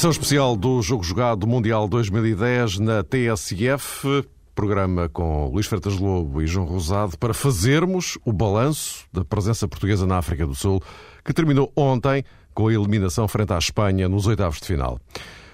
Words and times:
Edição 0.00 0.12
especial 0.12 0.56
do 0.56 0.80
Jogo 0.80 1.04
Jogado 1.04 1.46
Mundial 1.46 1.86
2010 1.86 2.78
na 2.78 3.04
TSF, 3.04 4.26
programa 4.54 5.10
com 5.10 5.50
Luís 5.52 5.66
Freitas 5.66 5.98
Lobo 5.98 6.40
e 6.40 6.46
João 6.46 6.64
Rosado 6.64 7.18
para 7.18 7.34
fazermos 7.34 8.16
o 8.24 8.32
balanço 8.32 9.04
da 9.12 9.26
presença 9.26 9.68
portuguesa 9.68 10.06
na 10.06 10.16
África 10.16 10.46
do 10.46 10.54
Sul, 10.54 10.80
que 11.22 11.34
terminou 11.34 11.70
ontem 11.76 12.24
com 12.54 12.68
a 12.68 12.72
eliminação 12.72 13.28
frente 13.28 13.52
à 13.52 13.58
Espanha 13.58 14.08
nos 14.08 14.26
oitavos 14.26 14.58
de 14.58 14.68
final. 14.68 14.98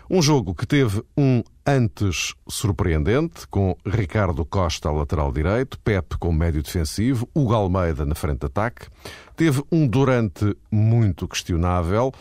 Um 0.08 0.22
jogo 0.22 0.54
que 0.54 0.64
teve 0.64 1.02
um 1.18 1.42
antes 1.66 2.32
surpreendente, 2.48 3.48
com 3.48 3.76
Ricardo 3.84 4.44
Costa 4.44 4.88
ao 4.88 4.94
lateral 4.94 5.32
direito, 5.32 5.76
Pepe 5.80 6.16
como 6.18 6.38
médio 6.38 6.62
defensivo, 6.62 7.28
Hugo 7.34 7.52
Almeida 7.52 8.06
na 8.06 8.14
frente 8.14 8.38
de 8.38 8.46
ataque. 8.46 8.86
Teve 9.34 9.64
um 9.72 9.88
durante 9.88 10.56
muito 10.70 11.26
questionável, 11.26 12.12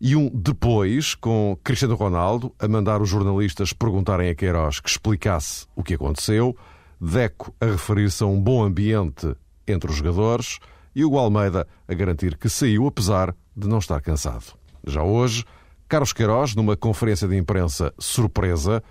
e 0.00 0.16
um 0.16 0.30
depois, 0.32 1.14
com 1.14 1.56
Cristiano 1.62 1.94
Ronaldo 1.94 2.54
a 2.58 2.68
mandar 2.68 3.00
os 3.00 3.08
jornalistas 3.08 3.72
perguntarem 3.72 4.28
a 4.28 4.34
Queiroz 4.34 4.80
que 4.80 4.88
explicasse 4.88 5.66
o 5.74 5.82
que 5.82 5.94
aconteceu, 5.94 6.56
Deco 7.00 7.54
a 7.60 7.66
referir-se 7.66 8.22
a 8.22 8.26
um 8.26 8.40
bom 8.40 8.62
ambiente 8.62 9.34
entre 9.66 9.90
os 9.90 9.96
jogadores 9.96 10.58
e 10.94 11.04
o 11.04 11.18
Almeida 11.18 11.66
a 11.88 11.94
garantir 11.94 12.36
que 12.36 12.48
saiu 12.48 12.86
apesar 12.86 13.34
de 13.56 13.68
não 13.68 13.78
estar 13.78 14.00
cansado. 14.00 14.54
Já 14.86 15.02
hoje, 15.02 15.44
Carlos 15.88 16.12
Queiroz, 16.12 16.54
numa 16.54 16.76
conferência 16.76 17.26
de 17.28 17.36
imprensa 17.36 17.92
surpresa, 17.98 18.82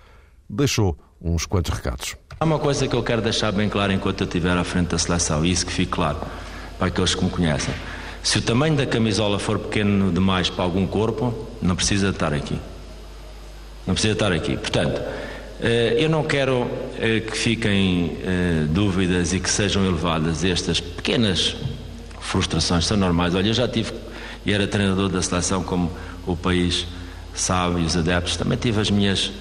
deixou 0.48 0.96
uns 1.20 1.46
quantos 1.46 1.72
recados. 1.72 2.16
Há 2.38 2.44
uma 2.44 2.58
coisa 2.58 2.86
que 2.86 2.94
eu 2.94 3.02
quero 3.02 3.22
deixar 3.22 3.52
bem 3.52 3.68
claro 3.68 3.92
enquanto 3.92 4.22
eu 4.22 4.26
estiver 4.26 4.56
à 4.56 4.64
frente 4.64 4.88
da 4.88 4.98
seleção, 4.98 5.44
e 5.44 5.50
isso 5.50 5.66
que 5.66 5.72
fique 5.72 5.92
claro 5.92 6.18
para 6.78 6.88
aqueles 6.88 7.14
que 7.14 7.24
me 7.24 7.30
conhecem. 7.30 7.74
Se 8.24 8.38
o 8.38 8.42
tamanho 8.42 8.74
da 8.74 8.86
camisola 8.86 9.38
for 9.38 9.58
pequeno 9.58 10.10
demais 10.10 10.48
para 10.48 10.64
algum 10.64 10.86
corpo, 10.86 11.46
não 11.60 11.76
precisa 11.76 12.08
estar 12.08 12.32
aqui. 12.32 12.58
Não 13.86 13.92
precisa 13.92 14.14
estar 14.14 14.32
aqui. 14.32 14.56
Portanto, 14.56 14.98
eh, 15.60 15.96
eu 15.98 16.08
não 16.08 16.24
quero 16.24 16.66
eh, 16.98 17.20
que 17.20 17.36
fiquem 17.36 18.16
eh, 18.24 18.64
dúvidas 18.70 19.34
e 19.34 19.40
que 19.40 19.50
sejam 19.50 19.84
elevadas 19.84 20.42
estas 20.42 20.80
pequenas 20.80 21.54
frustrações, 22.18 22.86
são 22.86 22.96
normais. 22.96 23.34
Olha, 23.34 23.48
eu 23.48 23.52
já 23.52 23.68
tive, 23.68 23.92
e 24.46 24.54
era 24.54 24.66
treinador 24.66 25.10
da 25.10 25.20
seleção, 25.20 25.62
como 25.62 25.92
o 26.26 26.34
país 26.34 26.86
sabe, 27.34 27.82
e 27.82 27.84
os 27.84 27.94
adeptos, 27.94 28.38
também 28.38 28.56
tive 28.56 28.80
as 28.80 28.90
minhas 28.90 29.32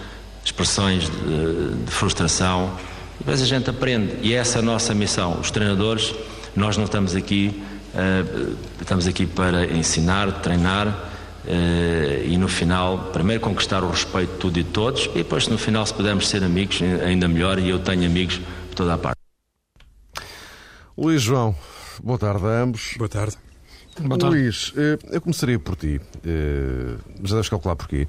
expressões 0.43 1.05
de, 1.05 1.85
de 1.85 1.91
frustração. 1.91 2.77
Depois 3.17 3.41
a 3.41 3.45
gente 3.45 3.69
aprende, 3.69 4.17
e 4.21 4.33
essa 4.33 4.57
é 4.57 4.59
a 4.59 4.61
nossa 4.61 4.93
missão. 4.93 5.39
Os 5.39 5.51
treinadores, 5.51 6.13
nós 6.53 6.75
não 6.75 6.83
estamos 6.83 7.15
aqui 7.15 7.63
Uh, 7.93 8.57
estamos 8.81 9.05
aqui 9.05 9.27
para 9.27 9.65
ensinar, 9.71 10.41
treinar 10.41 10.87
uh, 10.87 12.25
e 12.25 12.35
no 12.39 12.47
final, 12.47 13.11
primeiro 13.13 13.39
conquistar 13.39 13.83
o 13.83 13.91
respeito 13.91 14.31
de 14.31 14.39
tudo 14.39 14.59
e 14.59 14.63
de 14.63 14.69
todos 14.71 15.05
e 15.13 15.17
depois 15.19 15.47
no 15.47 15.59
final 15.59 15.85
se 15.85 15.93
pudermos 15.93 16.27
ser 16.27 16.43
amigos, 16.43 16.81
ainda 16.81 17.27
melhor 17.27 17.59
e 17.59 17.69
eu 17.69 17.77
tenho 17.77 18.03
amigos 18.07 18.41
por 18.69 18.75
toda 18.75 18.95
a 18.95 18.97
parte. 18.97 19.19
Luís 20.97 21.21
João, 21.21 21.55
boa 22.03 22.17
tarde 22.17 22.45
a 22.45 22.63
ambos. 22.63 22.95
Boa 22.97 23.09
tarde. 23.09 23.37
Boa 23.99 24.17
tarde. 24.17 24.37
Luís, 24.37 24.73
eh, 24.75 24.97
eu 25.11 25.21
começaria 25.21 25.59
por 25.59 25.75
ti, 25.75 26.01
já 27.23 27.35
deves 27.35 27.49
calcular 27.49 27.75
porquê. 27.75 28.07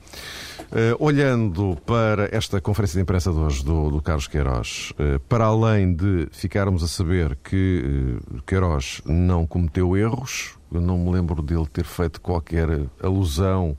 Uh, 0.73 0.97
olhando 0.99 1.77
para 1.87 2.29
esta 2.35 2.61
conferência 2.61 2.99
de 2.99 3.03
imprensa 3.03 3.31
de 3.31 3.39
hoje 3.39 3.65
do, 3.65 3.91
do 3.91 4.03
Carlos 4.03 4.27
Queiroz, 4.27 4.93
uh, 4.93 5.21
para 5.29 5.45
além 5.45 5.95
de 5.95 6.27
ficarmos 6.33 6.83
a 6.83 6.89
saber 6.89 7.39
que 7.45 8.19
uh, 8.37 8.43
Queiroz 8.43 9.01
não 9.05 9.47
cometeu 9.47 9.97
erros, 9.97 10.59
eu 10.73 10.81
não 10.81 10.99
me 10.99 11.13
lembro 11.13 11.41
dele 11.43 11.67
ter 11.73 11.85
feito 11.85 12.21
qualquer 12.21 12.69
alusão 13.01 13.77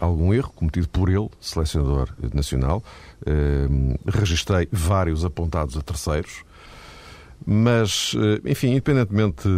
a 0.00 0.04
algum 0.04 0.32
erro 0.32 0.52
cometido 0.54 0.88
por 0.88 1.08
ele, 1.08 1.28
selecionador 1.40 2.10
nacional. 2.32 2.80
registrei 4.06 4.68
vários 4.70 5.24
apontados 5.24 5.76
a 5.76 5.80
terceiros. 5.80 6.44
Mas, 7.44 8.14
enfim, 8.44 8.68
independentemente 8.68 9.48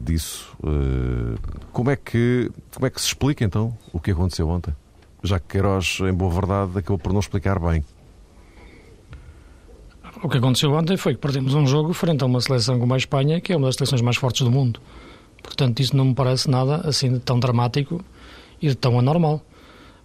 disso, 0.00 0.58
como, 1.72 1.90
é 1.90 1.94
que, 1.94 2.50
como 2.74 2.86
é 2.86 2.90
que 2.90 3.00
se 3.00 3.06
explica 3.06 3.44
então 3.44 3.78
o 3.92 4.00
que 4.00 4.10
aconteceu 4.10 4.48
ontem? 4.48 4.74
Já 5.26 5.38
que 5.38 5.48
Queiroz, 5.48 5.98
em 6.00 6.12
boa 6.12 6.32
verdade, 6.32 6.78
acabou 6.78 6.98
por 6.98 7.12
não 7.12 7.20
explicar 7.20 7.58
bem. 7.58 7.84
O 10.22 10.28
que 10.28 10.38
aconteceu 10.38 10.72
ontem 10.72 10.96
foi 10.96 11.14
que 11.14 11.20
perdemos 11.20 11.54
um 11.54 11.66
jogo 11.66 11.92
frente 11.92 12.22
a 12.22 12.26
uma 12.26 12.40
seleção 12.40 12.78
como 12.78 12.94
a 12.94 12.96
Espanha, 12.96 13.40
que 13.40 13.52
é 13.52 13.56
uma 13.56 13.66
das 13.66 13.76
seleções 13.76 14.00
mais 14.00 14.16
fortes 14.16 14.42
do 14.42 14.50
mundo. 14.50 14.80
Portanto, 15.42 15.80
isso 15.80 15.94
não 15.94 16.06
me 16.06 16.14
parece 16.14 16.50
nada 16.50 16.76
assim 16.88 17.12
de 17.12 17.18
tão 17.18 17.38
dramático 17.38 18.02
e 18.60 18.68
de 18.68 18.74
tão 18.74 18.98
anormal. 18.98 19.42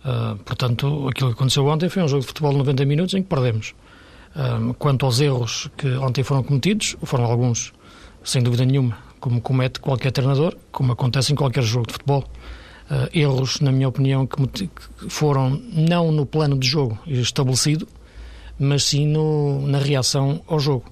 Uh, 0.04 0.36
portanto, 0.44 1.08
aquilo 1.08 1.30
que 1.30 1.36
aconteceu 1.36 1.66
ontem 1.66 1.88
foi 1.88 2.04
um 2.04 2.08
jogo 2.08 2.22
de 2.22 2.28
futebol 2.28 2.52
de 2.52 2.58
90 2.58 2.86
minutos 2.86 3.14
em 3.14 3.24
que 3.24 3.30
perdemos. 3.30 3.74
Uh, 4.36 4.74
quanto 4.74 5.06
aos 5.06 5.22
erros 5.22 5.70
que 5.78 5.88
ontem 5.96 6.24
foram 6.24 6.44
cometidos, 6.44 6.98
foram 7.04 7.26
alguns, 7.26 7.74
sem 8.24 8.44
dúvida 8.44 8.66
nenhuma, 8.66 8.98
como 9.20 9.40
comete 9.40 9.80
qualquer 9.80 10.12
treinador, 10.12 10.58
como 10.72 10.92
acontece 10.92 11.32
em 11.32 11.36
qualquer 11.36 11.64
jogo 11.64 11.88
de 11.88 11.94
futebol 11.94 12.26
erros, 13.14 13.60
na 13.60 13.72
minha 13.72 13.88
opinião, 13.88 14.28
que, 14.28 14.70
foram 15.08 15.62
não 15.72 16.12
no 16.12 16.26
plano 16.26 16.58
de 16.58 16.68
jogo 16.68 16.98
estabelecido, 17.06 17.88
mas 18.60 18.84
sim 18.84 19.08
no, 19.08 19.66
na 19.68 19.80
reação 19.80 20.42
ao 20.48 20.60
jogo. 20.60 20.86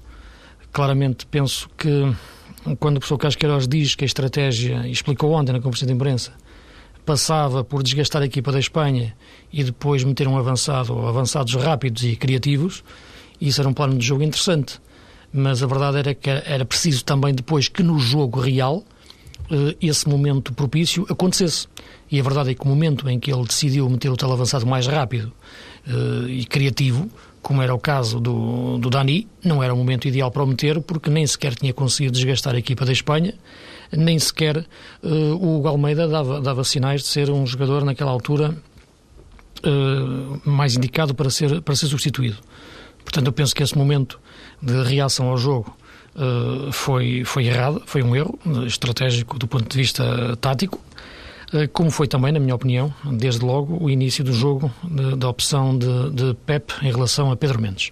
Claramente 0.71 1.25
penso 1.25 1.69
que 1.77 2.13
quando 2.79 2.97
o 2.97 2.99
professor 2.99 3.17
Casqueiros 3.17 3.67
diz 3.67 3.95
que 3.95 4.03
a 4.03 4.07
estratégia, 4.07 4.87
explicou 4.87 5.31
ontem 5.31 5.51
na 5.51 5.59
conferência 5.59 5.87
de 5.87 5.93
imprensa, 5.93 6.31
passava 7.05 7.63
por 7.63 7.81
desgastar 7.81 8.21
a 8.21 8.25
equipa 8.25 8.51
da 8.51 8.59
Espanha 8.59 9.15
e 9.51 9.63
depois 9.63 10.03
meter 10.03 10.27
um 10.27 10.37
avançado, 10.37 10.95
ou 10.95 11.07
avançados 11.07 11.55
rápidos 11.55 12.03
e 12.03 12.15
criativos, 12.15 12.83
isso 13.41 13.61
era 13.61 13.69
um 13.69 13.73
plano 13.73 13.97
de 13.97 14.05
jogo 14.05 14.23
interessante. 14.23 14.79
Mas 15.31 15.61
a 15.61 15.67
verdade 15.67 15.97
era 15.97 16.13
que 16.13 16.29
era 16.29 16.65
preciso 16.65 17.03
também 17.03 17.33
depois 17.33 17.67
que 17.67 17.83
no 17.83 17.99
jogo 17.99 18.39
real 18.39 18.83
eh, 18.83 18.98
esse 19.81 20.07
momento 20.07 20.53
propício 20.53 21.05
acontecesse. 21.09 21.67
E 22.11 22.19
a 22.19 22.23
verdade 22.23 22.51
é 22.51 22.53
que 22.55 22.61
o 22.63 22.67
momento 22.67 23.07
em 23.07 23.19
que 23.19 23.31
ele 23.31 23.43
decidiu 23.43 23.87
meter 23.89 24.09
o 24.09 24.17
tele 24.17 24.31
avançado 24.31 24.65
mais 24.65 24.87
rápido 24.87 25.31
uh, 25.87 26.27
e 26.27 26.43
criativo, 26.45 27.09
como 27.41 27.61
era 27.61 27.73
o 27.73 27.79
caso 27.79 28.19
do, 28.19 28.77
do 28.79 28.89
Dani, 28.89 29.27
não 29.43 29.61
era 29.61 29.73
o 29.73 29.77
momento 29.77 30.07
ideal 30.07 30.31
para 30.31 30.43
o 30.43 30.47
meter, 30.47 30.81
porque 30.81 31.09
nem 31.09 31.25
sequer 31.25 31.55
tinha 31.55 31.73
conseguido 31.73 32.13
desgastar 32.13 32.55
a 32.55 32.57
equipa 32.57 32.83
da 32.83 32.91
Espanha, 32.91 33.33
nem 33.91 34.17
sequer 34.17 34.57
uh, 35.03 35.35
o 35.35 35.67
Almeida 35.67 36.07
dava, 36.07 36.41
dava 36.41 36.63
sinais 36.63 37.01
de 37.01 37.07
ser 37.07 37.29
um 37.29 37.45
jogador 37.45 37.85
naquela 37.85 38.11
altura 38.11 38.57
uh, 39.63 40.49
mais 40.49 40.75
indicado 40.75 41.13
para 41.13 41.29
ser, 41.29 41.61
para 41.61 41.75
ser 41.75 41.87
substituído. 41.87 42.37
Portanto, 43.03 43.27
eu 43.27 43.33
penso 43.33 43.55
que 43.55 43.61
esse 43.61 43.77
momento 43.77 44.19
de 44.61 44.83
reação 44.83 45.29
ao 45.29 45.37
jogo 45.37 45.75
uh, 46.15 46.71
foi, 46.71 47.23
foi 47.23 47.45
errado, 47.45 47.81
foi 47.85 48.01
um 48.03 48.15
erro 48.15 48.39
estratégico 48.65 49.37
do 49.37 49.47
ponto 49.47 49.69
de 49.69 49.77
vista 49.77 50.37
tático, 50.37 50.79
uh, 51.53 51.67
como 51.73 51.91
foi 51.91 52.07
também, 52.07 52.31
na 52.31 52.39
minha 52.39 52.55
opinião, 52.55 52.93
desde 53.13 53.43
logo 53.43 53.77
o 53.83 53.89
início 53.89 54.23
do 54.23 54.33
jogo 54.33 54.71
da 55.17 55.29
opção 55.29 55.77
de, 55.77 56.09
de 56.11 56.33
Pep 56.45 56.73
em 56.81 56.91
relação 56.91 57.31
a 57.31 57.35
Pedro 57.35 57.61
Mendes. 57.61 57.91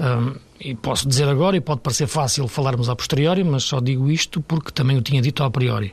Um, 0.00 0.34
e 0.60 0.74
posso 0.74 1.08
dizer 1.08 1.28
agora, 1.28 1.56
e 1.56 1.60
pode 1.60 1.80
parecer 1.80 2.06
fácil 2.06 2.46
falarmos 2.46 2.88
a 2.88 2.96
posteriori, 2.96 3.42
mas 3.42 3.64
só 3.64 3.80
digo 3.80 4.10
isto 4.10 4.40
porque 4.40 4.70
também 4.70 4.96
o 4.96 5.02
tinha 5.02 5.20
dito 5.20 5.42
a 5.42 5.50
priori. 5.50 5.92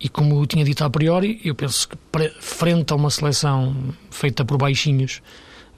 E 0.00 0.08
como 0.08 0.40
eu 0.40 0.46
tinha 0.46 0.64
dito 0.64 0.84
a 0.84 0.90
priori, 0.90 1.40
eu 1.44 1.54
penso 1.54 1.88
que 1.88 1.96
frente 2.40 2.92
a 2.92 2.96
uma 2.96 3.10
seleção 3.10 3.74
feita 4.10 4.44
por 4.44 4.56
baixinhos, 4.56 5.20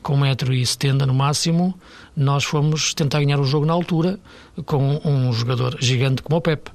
com 0.03 0.19
1,70m 0.19 1.07
no 1.07 1.15
máximo, 1.15 1.75
nós 2.17 2.45
fomos 2.45 2.95
tentar 2.95 3.21
ganhar 3.21 3.41
o 3.41 3.45
jogo 3.45 3.67
na 3.67 3.73
altura 3.73 4.19
com 4.67 5.01
um 5.05 5.33
jogador 5.33 5.77
gigante 5.81 6.23
como 6.23 6.39
o 6.39 6.41
Pep. 6.41 6.71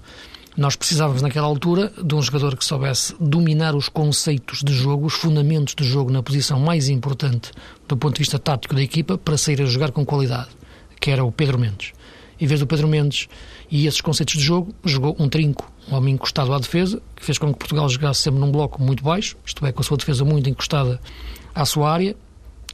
Nós 0.57 0.77
precisávamos, 0.77 1.21
naquela 1.21 1.47
altura, 1.47 1.91
de 2.01 2.15
um 2.15 2.21
jogador 2.21 2.55
que 2.55 2.63
soubesse 2.63 3.13
dominar 3.19 3.75
os 3.75 3.89
conceitos 3.89 4.61
de 4.63 4.73
jogo, 4.73 5.05
os 5.05 5.13
fundamentos 5.13 5.75
de 5.75 5.83
jogo 5.83 6.09
na 6.09 6.23
posição 6.23 6.57
mais 6.59 6.87
importante 6.87 7.51
do 7.87 7.97
ponto 7.97 8.13
de 8.13 8.19
vista 8.19 8.39
tático 8.39 8.73
da 8.73 8.81
equipa 8.81 9.17
para 9.17 9.37
sair 9.37 9.61
a 9.61 9.65
jogar 9.65 9.91
com 9.91 10.05
qualidade, 10.05 10.47
que 11.01 11.11
era 11.11 11.25
o 11.25 11.31
Pedro 11.31 11.59
Mendes. 11.59 11.91
Em 12.39 12.47
vez 12.47 12.61
do 12.61 12.67
Pedro 12.67 12.87
Mendes 12.87 13.27
e 13.69 13.85
esses 13.85 13.99
conceitos 13.99 14.35
de 14.35 14.41
jogo, 14.41 14.73
jogou 14.83 15.15
um 15.19 15.27
trinco, 15.27 15.69
um 15.91 15.95
homem 15.95 16.13
encostado 16.13 16.53
à 16.53 16.57
defesa, 16.57 17.01
que 17.15 17.25
fez 17.25 17.37
com 17.37 17.51
que 17.51 17.59
Portugal 17.59 17.89
jogasse 17.89 18.21
sempre 18.21 18.39
num 18.39 18.51
bloco 18.51 18.81
muito 18.81 19.03
baixo, 19.03 19.35
isto 19.45 19.65
é, 19.65 19.73
com 19.73 19.81
a 19.81 19.83
sua 19.83 19.97
defesa 19.97 20.23
muito 20.23 20.49
encostada 20.49 21.01
à 21.53 21.65
sua 21.65 21.91
área, 21.91 22.15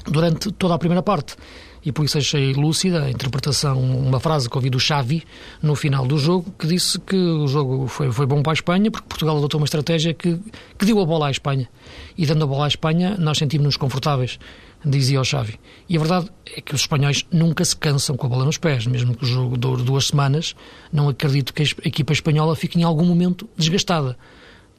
durante 0.05 0.51
toda 0.51 0.75
a 0.75 0.77
primeira 0.77 1.01
parte. 1.01 1.35
E 1.83 1.91
por 1.91 2.05
isso 2.05 2.17
achei 2.17 2.53
lúcida 2.53 3.05
a 3.05 3.09
interpretação, 3.09 3.81
uma 3.81 4.19
frase 4.19 4.47
que 4.47 4.55
ouvi 4.55 4.69
do 4.69 4.79
Xavi 4.79 5.23
no 5.63 5.75
final 5.75 6.05
do 6.05 6.17
jogo, 6.17 6.53
que 6.57 6.67
disse 6.67 6.99
que 6.99 7.15
o 7.15 7.47
jogo 7.47 7.87
foi, 7.87 8.11
foi 8.11 8.27
bom 8.27 8.43
para 8.43 8.51
a 8.51 8.53
Espanha, 8.53 8.91
porque 8.91 9.07
Portugal 9.07 9.37
adotou 9.37 9.59
uma 9.59 9.65
estratégia 9.65 10.13
que, 10.13 10.39
que 10.77 10.85
deu 10.85 10.99
a 10.99 11.05
bola 11.05 11.27
à 11.27 11.31
Espanha. 11.31 11.67
E 12.15 12.25
dando 12.25 12.43
a 12.43 12.47
bola 12.47 12.65
à 12.65 12.67
Espanha, 12.67 13.15
nós 13.17 13.39
sentimos-nos 13.39 13.77
confortáveis, 13.77 14.37
dizia 14.85 15.19
o 15.19 15.25
Xavi. 15.25 15.59
E 15.89 15.97
a 15.97 15.99
verdade 15.99 16.29
é 16.55 16.61
que 16.61 16.75
os 16.75 16.81
espanhóis 16.81 17.25
nunca 17.31 17.65
se 17.65 17.75
cansam 17.75 18.15
com 18.15 18.27
a 18.27 18.29
bola 18.29 18.45
nos 18.45 18.59
pés, 18.59 18.85
mesmo 18.85 19.15
que 19.15 19.23
o 19.23 19.27
jogo 19.27 19.57
dure 19.57 19.81
duas 19.81 20.07
semanas, 20.07 20.55
não 20.93 21.09
acredito 21.09 21.51
que 21.51 21.63
a 21.63 21.87
equipa 21.87 22.13
espanhola 22.13 22.55
fique 22.55 22.79
em 22.79 22.83
algum 22.83 23.05
momento 23.05 23.49
desgastada 23.57 24.15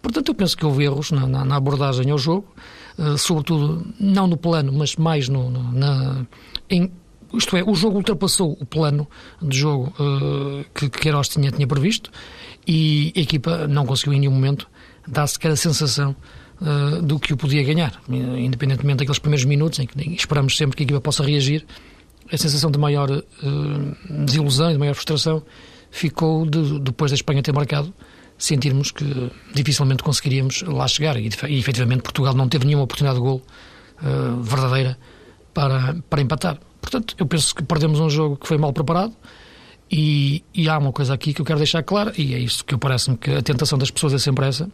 Portanto, 0.03 0.31
eu 0.31 0.35
penso 0.35 0.57
que 0.57 0.67
houve 0.67 0.85
erros 0.85 1.13
na, 1.13 1.29
na, 1.29 1.45
na 1.45 1.57
abordagem 1.57 2.11
ao 2.11 2.19
jogo, 2.19 2.49
sobretudo 3.19 3.87
não 3.99 4.27
no 4.27 4.37
plano, 4.37 4.73
mas 4.73 4.97
mais 4.97 5.29
no, 5.29 5.51
no 5.51 5.73
na, 5.73 6.27
em, 6.69 6.91
isto 7.35 7.57
é, 7.57 7.63
o 7.63 7.75
jogo 7.75 7.97
ultrapassou 7.97 8.57
o 8.61 8.67
plano 8.67 9.09
de 9.41 9.59
jogo 9.59 9.93
uh, 9.99 10.65
que 10.75 10.89
Queiroz 10.89 11.29
tinha, 11.29 11.51
tinha 11.51 11.67
previsto 11.67 12.11
e 12.67 13.13
a 13.17 13.21
equipa 13.21 13.67
não 13.67 13.87
conseguiu 13.87 14.13
em 14.13 14.21
nenhum 14.21 14.33
momento 14.33 14.69
dar 15.07 15.27
sequer 15.27 15.53
a 15.53 15.57
sensação 15.57 16.15
uh, 16.61 17.03
do 17.03 17.19
que 17.19 17.33
o 17.33 17.37
podia 17.37 17.63
ganhar, 17.63 18.01
independentemente 18.09 18.99
daqueles 18.99 19.19
primeiros 19.19 19.45
minutos 19.45 19.79
em 19.79 19.87
que 19.87 20.15
esperamos 20.15 20.57
sempre 20.57 20.77
que 20.77 20.83
a 20.83 20.85
equipa 20.85 21.01
possa 21.01 21.25
reagir, 21.25 21.65
a 22.31 22.37
sensação 22.37 22.71
de 22.71 22.79
maior 22.79 23.11
uh, 23.11 24.25
desilusão 24.25 24.71
e 24.71 24.75
de 24.75 24.79
maior 24.79 24.95
frustração 24.95 25.43
ficou 25.91 26.47
de, 26.47 26.81
depois 26.81 27.11
da 27.11 27.15
Espanha 27.15 27.43
ter 27.43 27.53
marcado, 27.53 27.93
sentirmos 28.43 28.91
que 28.91 29.31
dificilmente 29.55 30.03
conseguiríamos 30.03 30.63
lá 30.63 30.89
chegar 30.89 31.17
e, 31.17 31.31
e 31.49 31.59
efetivamente 31.59 32.03
Portugal 32.03 32.35
não 32.35 32.49
teve 32.49 32.67
nenhuma 32.67 32.83
oportunidade 32.83 33.21
de 33.21 33.25
gol 33.25 33.41
uh, 34.03 34.43
verdadeira 34.43 34.99
para, 35.55 35.97
para 36.11 36.21
empatar. 36.21 36.59
Portanto, 36.81 37.15
eu 37.19 37.25
penso 37.25 37.55
que 37.55 37.63
perdemos 37.63 38.01
um 38.01 38.11
jogo 38.11 38.37
que 38.37 38.49
foi 38.49 38.59
mal 38.59 38.73
preparado 38.73 39.13
e, 39.89 40.43
e 40.53 40.69
há 40.69 40.77
uma 40.77 40.93
coisa 40.93 41.15
aqui 41.15 41.33
que 41.33 41.41
eu 41.41 41.45
quero 41.45 41.59
deixar 41.59 41.85
clara 41.85 42.13
e 42.19 42.35
é 42.35 42.39
isso 42.39 42.65
que 42.65 42.75
eu 42.75 42.79
parece-me 42.79 43.17
que 43.17 43.31
a 43.31 43.43
tentação 43.43 43.79
das 43.79 43.93
pessoas 43.93 44.13
é 44.13 44.19
sempre 44.19 44.45
essa 44.47 44.69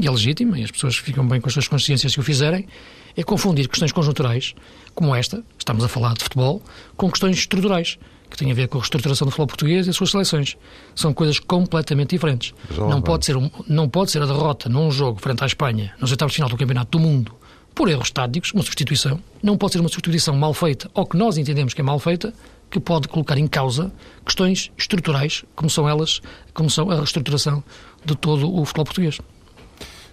e 0.00 0.06
é 0.06 0.10
legítima, 0.10 0.56
e 0.56 0.62
as 0.62 0.70
pessoas 0.70 0.96
ficam 0.96 1.26
bem 1.26 1.40
com 1.40 1.48
as 1.48 1.52
suas 1.52 1.66
consciências 1.66 2.14
que 2.14 2.20
o 2.20 2.22
fizerem, 2.22 2.68
é 3.16 3.24
confundir 3.24 3.66
questões 3.66 3.90
conjunturais, 3.90 4.54
como 4.94 5.12
esta, 5.12 5.42
estamos 5.58 5.82
a 5.82 5.88
falar 5.88 6.14
de 6.14 6.22
futebol, 6.22 6.62
com 6.96 7.10
questões 7.10 7.36
estruturais, 7.36 7.98
que 8.28 8.36
têm 8.36 8.50
a 8.50 8.54
ver 8.54 8.68
com 8.68 8.78
a 8.78 8.80
reestruturação 8.80 9.26
do 9.26 9.30
futebol 9.30 9.46
português 9.46 9.86
e 9.86 9.90
as 9.90 9.96
suas 9.96 10.10
seleções. 10.10 10.56
São 10.94 11.12
coisas 11.12 11.38
completamente 11.38 12.10
diferentes. 12.10 12.54
Não 12.76 13.00
pode, 13.00 13.24
ser 13.24 13.36
um, 13.36 13.50
não 13.66 13.88
pode 13.88 14.10
ser 14.10 14.22
a 14.22 14.26
derrota 14.26 14.68
num 14.68 14.90
jogo 14.90 15.20
frente 15.20 15.42
à 15.42 15.46
Espanha, 15.46 15.94
nos 16.00 16.10
oitavos 16.10 16.32
de 16.32 16.36
final 16.36 16.48
do 16.48 16.56
Campeonato 16.56 16.98
do 16.98 17.02
Mundo, 17.02 17.34
por 17.74 17.88
erros 17.88 18.10
táticos, 18.10 18.52
uma 18.52 18.62
substituição. 18.62 19.20
Não 19.42 19.56
pode 19.56 19.72
ser 19.72 19.80
uma 19.80 19.88
substituição 19.88 20.36
mal 20.36 20.52
feita, 20.52 20.90
ou 20.94 21.06
que 21.06 21.16
nós 21.16 21.38
entendemos 21.38 21.74
que 21.74 21.80
é 21.80 21.84
mal 21.84 21.98
feita, 21.98 22.32
que 22.70 22.78
pode 22.80 23.08
colocar 23.08 23.38
em 23.38 23.46
causa 23.46 23.90
questões 24.24 24.70
estruturais, 24.76 25.44
como 25.54 25.70
são 25.70 25.88
elas, 25.88 26.20
como 26.52 26.68
são 26.68 26.90
a 26.90 26.96
reestruturação 26.96 27.62
de 28.04 28.14
todo 28.16 28.52
o 28.52 28.64
futebol 28.64 28.84
português. 28.84 29.20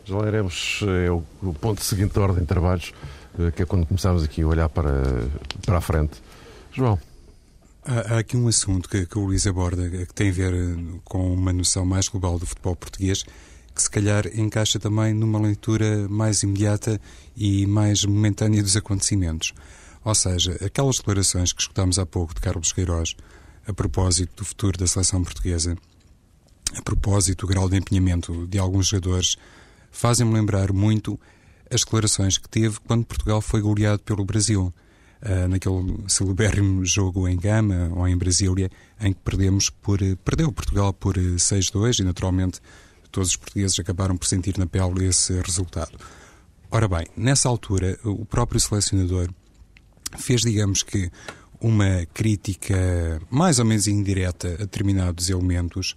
Já 0.06 0.18
lá 0.18 0.28
iremos, 0.28 0.82
é 1.04 1.10
o, 1.10 1.24
o 1.42 1.54
ponto 1.54 1.84
seguinte 1.84 2.14
da 2.14 2.22
ordem 2.22 2.42
de 2.42 2.46
trabalhos, 2.46 2.94
eh, 3.40 3.52
que 3.52 3.64
é 3.64 3.66
quando 3.66 3.86
começamos 3.86 4.24
aqui 4.24 4.44
a 4.44 4.48
olhar 4.48 4.70
para, 4.70 5.02
para 5.66 5.80
a 5.80 5.82
frente. 5.82 6.22
João. 6.72 7.00
Há, 7.86 8.18
aqui 8.18 8.36
um 8.36 8.48
assunto 8.48 8.90
que, 8.90 9.06
que 9.06 9.18
o 9.18 9.26
Luís 9.26 9.46
aborda, 9.46 9.88
que 9.88 10.14
tem 10.14 10.30
a 10.30 10.34
ver 10.34 10.54
eh, 10.56 11.00
com 11.04 11.32
uma 11.32 11.54
noção 11.54 11.86
mais 11.86 12.08
global 12.08 12.40
do 12.40 12.46
futebol 12.48 12.76
português, 12.76 13.24
que 13.76 13.82
se 13.82 13.90
calhar 13.90 14.26
encaixa 14.34 14.80
também 14.80 15.14
numa 15.14 15.40
leitura 15.40 16.08
mais 16.10 16.42
imediata 16.42 17.00
e 17.38 17.68
mais 17.68 18.04
momentânea 18.04 18.64
dos 18.64 18.76
acontecimentos. 18.76 19.54
Ou 20.04 20.16
seja, 20.16 20.58
aquelas 20.66 20.98
declarações 20.98 21.54
que 21.54 21.62
escutámos 21.62 22.00
há 22.00 22.08
pouco 22.08 22.34
de 22.34 22.42
Carlos 22.42 22.74
Queiroz 22.74 23.16
a 23.68 23.74
propósito 23.74 24.38
do 24.38 24.46
futuro 24.46 24.80
da 24.80 24.88
seleção 24.88 25.24
portuguesa, 25.24 25.78
a 26.76 26.82
propósito 26.82 27.46
do 27.46 27.54
grau 27.54 27.70
de 27.70 27.78
empenhamento 27.78 28.48
de 28.48 28.58
alguns 28.58 28.88
jogadores 28.88 29.36
fazem-me 29.92 30.34
lembrar 30.34 30.74
muito 30.74 31.20
as 31.70 31.82
declarações 31.82 32.40
que 32.40 32.50
teve 32.50 32.80
quando 32.88 33.06
Portugal 33.06 33.42
foi 33.42 33.62
goleado 33.62 34.02
pelo 34.02 34.26
Brasil. 34.26 34.74
Uh, 35.26 35.48
naquele 35.48 36.04
celebérrimo 36.08 36.86
jogo 36.86 37.28
em 37.28 37.36
Gama 37.36 37.92
ou 37.96 38.08
em 38.08 38.16
Brasília, 38.16 38.70
em 39.02 39.12
que 39.12 39.20
perdemos 39.22 39.72
por, 39.72 39.98
perdeu 40.24 40.52
Portugal 40.52 40.94
por 40.94 41.16
6-2 41.16 42.02
e, 42.02 42.04
naturalmente, 42.04 42.62
todos 43.12 43.30
os 43.30 43.36
portugueses 43.36 43.80
acabaram 43.80 44.16
por 44.16 44.28
sentir 44.28 44.56
na 44.60 44.68
pele 44.68 45.08
esse 45.08 45.34
resultado. 45.42 45.98
Ora 46.70 46.88
bem, 46.88 47.08
nessa 47.18 47.50
altura, 47.50 47.98
o 48.04 48.24
próprio 48.24 48.60
selecionador 48.60 49.30
fez, 50.16 50.42
digamos 50.42 50.84
que, 50.84 51.10
uma 51.60 52.06
crítica 52.14 53.20
mais 53.30 53.60
ou 53.60 53.66
menos 53.66 53.88
indireta 53.88 54.50
a 54.50 54.58
determinados 54.58 55.30
elementos 55.30 55.96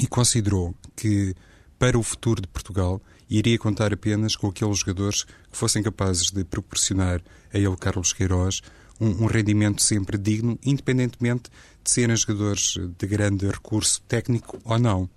e 0.00 0.06
considerou 0.06 0.74
que 0.94 1.34
para 1.78 1.98
o 1.98 2.02
futuro 2.02 2.40
de 2.40 2.48
Portugal 2.48 3.00
iria 3.28 3.58
contar 3.58 3.92
apenas 3.92 4.36
com 4.36 4.48
aqueles 4.48 4.78
jogadores 4.78 5.24
que 5.24 5.56
fossem 5.56 5.82
capazes 5.82 6.30
de 6.30 6.44
proporcionar 6.44 7.20
a 7.52 7.58
ele, 7.58 7.76
Carlos 7.76 8.12
Queiroz, 8.12 8.62
um, 9.00 9.24
um 9.24 9.26
rendimento 9.26 9.82
sempre 9.82 10.16
digno, 10.16 10.58
independentemente 10.64 11.50
de 11.82 11.90
serem 11.90 12.16
jogadores 12.16 12.76
de 12.98 13.06
grande 13.06 13.46
recurso 13.46 14.00
técnico 14.02 14.58
ou 14.64 14.78
não. 14.78 15.08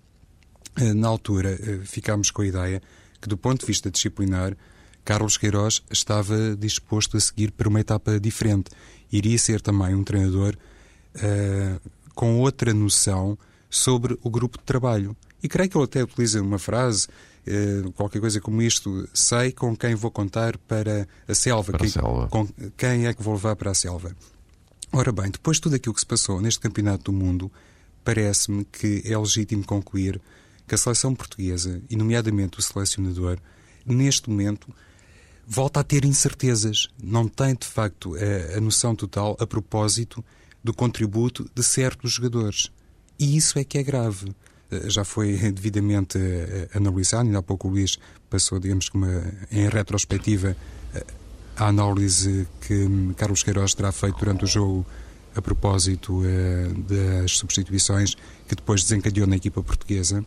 Eh, 0.76 0.94
na 0.94 1.08
altura, 1.08 1.52
eh, 1.52 1.80
ficámos 1.84 2.32
com 2.32 2.42
a 2.42 2.48
ideia 2.48 2.82
que, 3.22 3.28
do 3.28 3.38
ponto 3.38 3.62
de 3.62 3.68
vista 3.68 3.90
disciplinar, 3.90 4.56
Carlos 5.04 5.38
Queiroz 5.38 5.82
estava 5.90 6.56
disposto 6.56 7.18
a 7.18 7.20
seguir 7.20 7.52
para 7.52 7.68
uma 7.68 7.80
etapa 7.80 8.20
diferente. 8.20 8.70
Iria 9.12 9.38
ser 9.38 9.62
também 9.62 9.96
um 9.96 10.04
treinador 10.04 10.56
uh, 11.16 11.90
com 12.14 12.40
outra 12.40 12.74
noção 12.74 13.38
sobre 13.70 14.18
o 14.22 14.30
grupo 14.30 14.58
de 14.58 14.64
trabalho. 14.64 15.18
E 15.42 15.48
creio 15.48 15.70
que 15.70 15.78
ele 15.78 15.86
até 15.86 16.04
utiliza 16.04 16.42
uma 16.42 16.60
frase, 16.60 17.08
qualquer 17.96 18.20
coisa 18.20 18.40
como 18.40 18.62
isto: 18.62 19.08
sei 19.14 19.52
com 19.52 19.76
quem 19.76 19.96
vou 19.96 20.12
contar 20.12 20.58
para 20.58 21.08
a 21.28 21.34
selva, 21.34 21.72
para 21.72 21.80
quem, 21.80 21.88
a 21.88 21.92
selva. 21.92 22.28
Com, 22.28 22.48
quem 22.78 23.08
é 23.08 23.14
que 23.14 23.24
vou 23.24 23.34
levar 23.34 23.56
para 23.56 23.72
a 23.72 23.74
selva. 23.74 24.16
Ora 24.92 25.12
bem, 25.12 25.30
depois 25.30 25.58
de 25.58 25.62
tudo 25.62 25.76
aquilo 25.76 25.94
que 25.94 26.02
se 26.02 26.06
passou 26.06 26.42
neste 26.42 26.60
Campeonato 26.60 27.12
do 27.12 27.14
Mundo, 27.14 27.52
parece-me 28.04 28.66
que 28.66 29.04
é 29.06 29.18
legítimo 29.18 29.64
concluir 29.64 30.20
que 30.68 30.76
a 30.76 30.78
seleção 30.78 31.16
portuguesa, 31.16 31.82
e 31.90 31.96
nomeadamente 31.96 32.60
o 32.60 32.62
selecionador, 32.62 33.38
neste 33.86 34.30
momento 34.30 34.74
volta 35.46 35.80
a 35.80 35.84
ter 35.84 36.06
incertezas. 36.06 36.88
Não 37.02 37.28
tem, 37.28 37.56
de 37.56 37.66
facto, 37.66 38.16
a, 38.16 38.58
a 38.58 38.62
noção 38.62 38.96
total 38.96 39.36
a 39.40 39.48
propósito 39.48 40.24
do 40.64 40.74
contributo 40.74 41.50
de 41.56 41.64
certos 41.64 42.12
jogadores. 42.12 42.72
E 43.18 43.36
isso 43.36 43.58
é 43.58 43.64
que 43.64 43.78
é 43.78 43.84
grave. 43.84 44.34
Eh, 44.72 44.90
já 44.90 45.04
foi 45.04 45.36
devidamente 45.52 46.18
eh, 46.18 46.70
analisado, 46.74 47.26
ainda 47.26 47.40
há 47.40 47.44
pouco 47.44 47.68
o 47.68 47.72
Luís 47.72 47.98
passou, 48.30 48.60
digamos 48.60 48.90
uma, 48.94 49.24
em 49.52 49.68
retrospectiva, 49.68 50.56
eh, 50.94 51.06
a 51.58 51.68
análise 51.68 52.48
que 52.62 52.88
Carlos 53.18 53.44
Queiroz 53.44 53.74
terá 53.74 53.92
feito 53.92 54.18
durante 54.18 54.46
o 54.46 54.48
jogo 54.48 54.86
a 55.36 55.42
propósito 55.42 56.22
das 56.88 57.38
substituições 57.38 58.16
que 58.48 58.56
depois 58.56 58.82
desencadeou 58.82 59.28
na 59.28 59.36
equipa 59.36 59.62
portuguesa. 59.62 60.26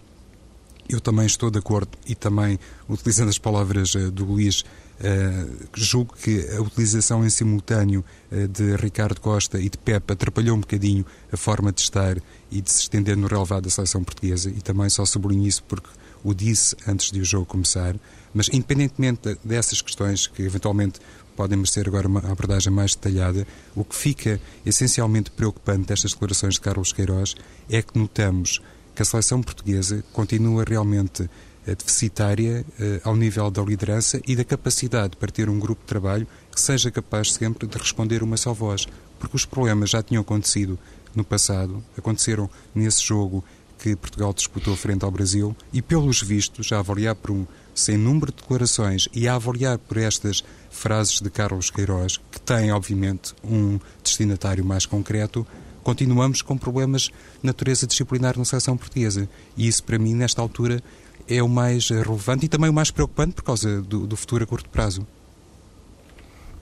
Eu 0.88 1.00
também 1.00 1.26
estou 1.26 1.50
de 1.50 1.58
acordo 1.58 1.90
e 2.06 2.14
também, 2.14 2.58
utilizando 2.88 3.30
as 3.30 3.38
palavras 3.38 3.94
do 4.12 4.24
Luís, 4.26 4.62
Uh, 5.00 5.66
julgo 5.74 6.14
que 6.14 6.48
a 6.56 6.60
utilização 6.60 7.24
em 7.24 7.30
simultâneo 7.30 8.04
uh, 8.30 8.46
de 8.46 8.76
Ricardo 8.76 9.20
Costa 9.20 9.58
e 9.58 9.68
de 9.68 9.76
Pepe 9.76 10.12
atrapalhou 10.12 10.56
um 10.56 10.60
bocadinho 10.60 11.04
a 11.32 11.36
forma 11.36 11.72
de 11.72 11.80
estar 11.80 12.18
e 12.50 12.60
de 12.60 12.70
se 12.70 12.82
estender 12.82 13.16
no 13.16 13.26
relevado 13.26 13.64
da 13.64 13.70
seleção 13.70 14.04
portuguesa 14.04 14.48
e 14.48 14.60
também 14.60 14.88
só 14.88 15.04
sublinho 15.04 15.46
isso 15.46 15.64
porque 15.64 15.88
o 16.22 16.32
disse 16.32 16.76
antes 16.86 17.10
de 17.10 17.20
o 17.20 17.24
jogo 17.24 17.46
começar. 17.46 17.96
Mas, 18.32 18.48
independentemente 18.52 19.36
dessas 19.44 19.82
questões 19.82 20.26
que 20.26 20.42
eventualmente 20.42 21.00
podem 21.36 21.56
merecer 21.56 21.88
agora 21.88 22.06
uma 22.06 22.20
abordagem 22.20 22.72
mais 22.72 22.94
detalhada, 22.94 23.46
o 23.74 23.84
que 23.84 23.94
fica 23.94 24.40
essencialmente 24.64 25.30
preocupante 25.30 25.86
destas 25.86 26.12
declarações 26.12 26.54
de 26.54 26.60
Carlos 26.60 26.92
Queiroz 26.92 27.34
é 27.68 27.82
que 27.82 27.98
notamos 27.98 28.60
que 28.94 29.02
a 29.02 29.04
seleção 29.04 29.42
portuguesa 29.42 30.04
continua 30.12 30.64
realmente 30.66 31.22
eh, 31.22 31.28
deficitária 31.66 32.64
eh, 32.78 33.00
ao 33.04 33.14
nível 33.14 33.50
da 33.50 33.62
liderança 33.62 34.20
e 34.26 34.34
da 34.34 34.44
capacidade 34.44 35.16
para 35.16 35.30
ter 35.30 35.48
um 35.48 35.58
grupo 35.58 35.82
de 35.82 35.86
trabalho 35.86 36.26
que 36.52 36.60
seja 36.60 36.90
capaz 36.90 37.32
sempre 37.32 37.66
de 37.66 37.78
responder 37.78 38.22
uma 38.22 38.36
só 38.36 38.52
voz. 38.52 38.86
Porque 39.18 39.36
os 39.36 39.44
problemas 39.44 39.90
já 39.90 40.02
tinham 40.02 40.22
acontecido 40.22 40.78
no 41.14 41.24
passado, 41.24 41.82
aconteceram 41.96 42.50
nesse 42.74 43.04
jogo 43.04 43.44
que 43.78 43.96
Portugal 43.96 44.32
disputou 44.32 44.76
frente 44.76 45.04
ao 45.04 45.10
Brasil 45.10 45.56
e, 45.72 45.82
pelos 45.82 46.22
vistos, 46.22 46.70
a 46.72 46.78
avaliar 46.78 47.16
por 47.16 47.32
um 47.32 47.46
sem 47.74 47.96
número 47.96 48.30
de 48.30 48.40
declarações 48.40 49.08
e 49.12 49.26
a 49.26 49.34
avaliar 49.34 49.76
por 49.78 49.96
estas 49.96 50.44
frases 50.70 51.20
de 51.20 51.28
Carlos 51.28 51.70
Queiroz, 51.70 52.18
que 52.30 52.40
tem, 52.40 52.70
obviamente, 52.70 53.34
um 53.42 53.80
destinatário 54.02 54.64
mais 54.64 54.86
concreto, 54.86 55.44
continuamos 55.82 56.42
com 56.42 56.56
problemas 56.56 57.02
de 57.02 57.12
natureza 57.42 57.86
disciplinar 57.86 58.38
na 58.38 58.44
seleção 58.44 58.76
portuguesa. 58.76 59.28
E 59.56 59.66
isso, 59.66 59.82
para 59.82 59.98
mim, 59.98 60.14
nesta 60.14 60.40
altura, 60.40 60.80
é 61.28 61.42
o 61.42 61.48
mais 61.48 61.88
relevante 61.88 62.46
e 62.46 62.48
também 62.48 62.70
o 62.70 62.72
mais 62.72 62.90
preocupante 62.90 63.34
por 63.34 63.42
causa 63.42 63.82
do, 63.82 64.06
do 64.06 64.16
futuro 64.16 64.44
a 64.44 64.46
curto 64.46 64.68
prazo. 64.68 65.06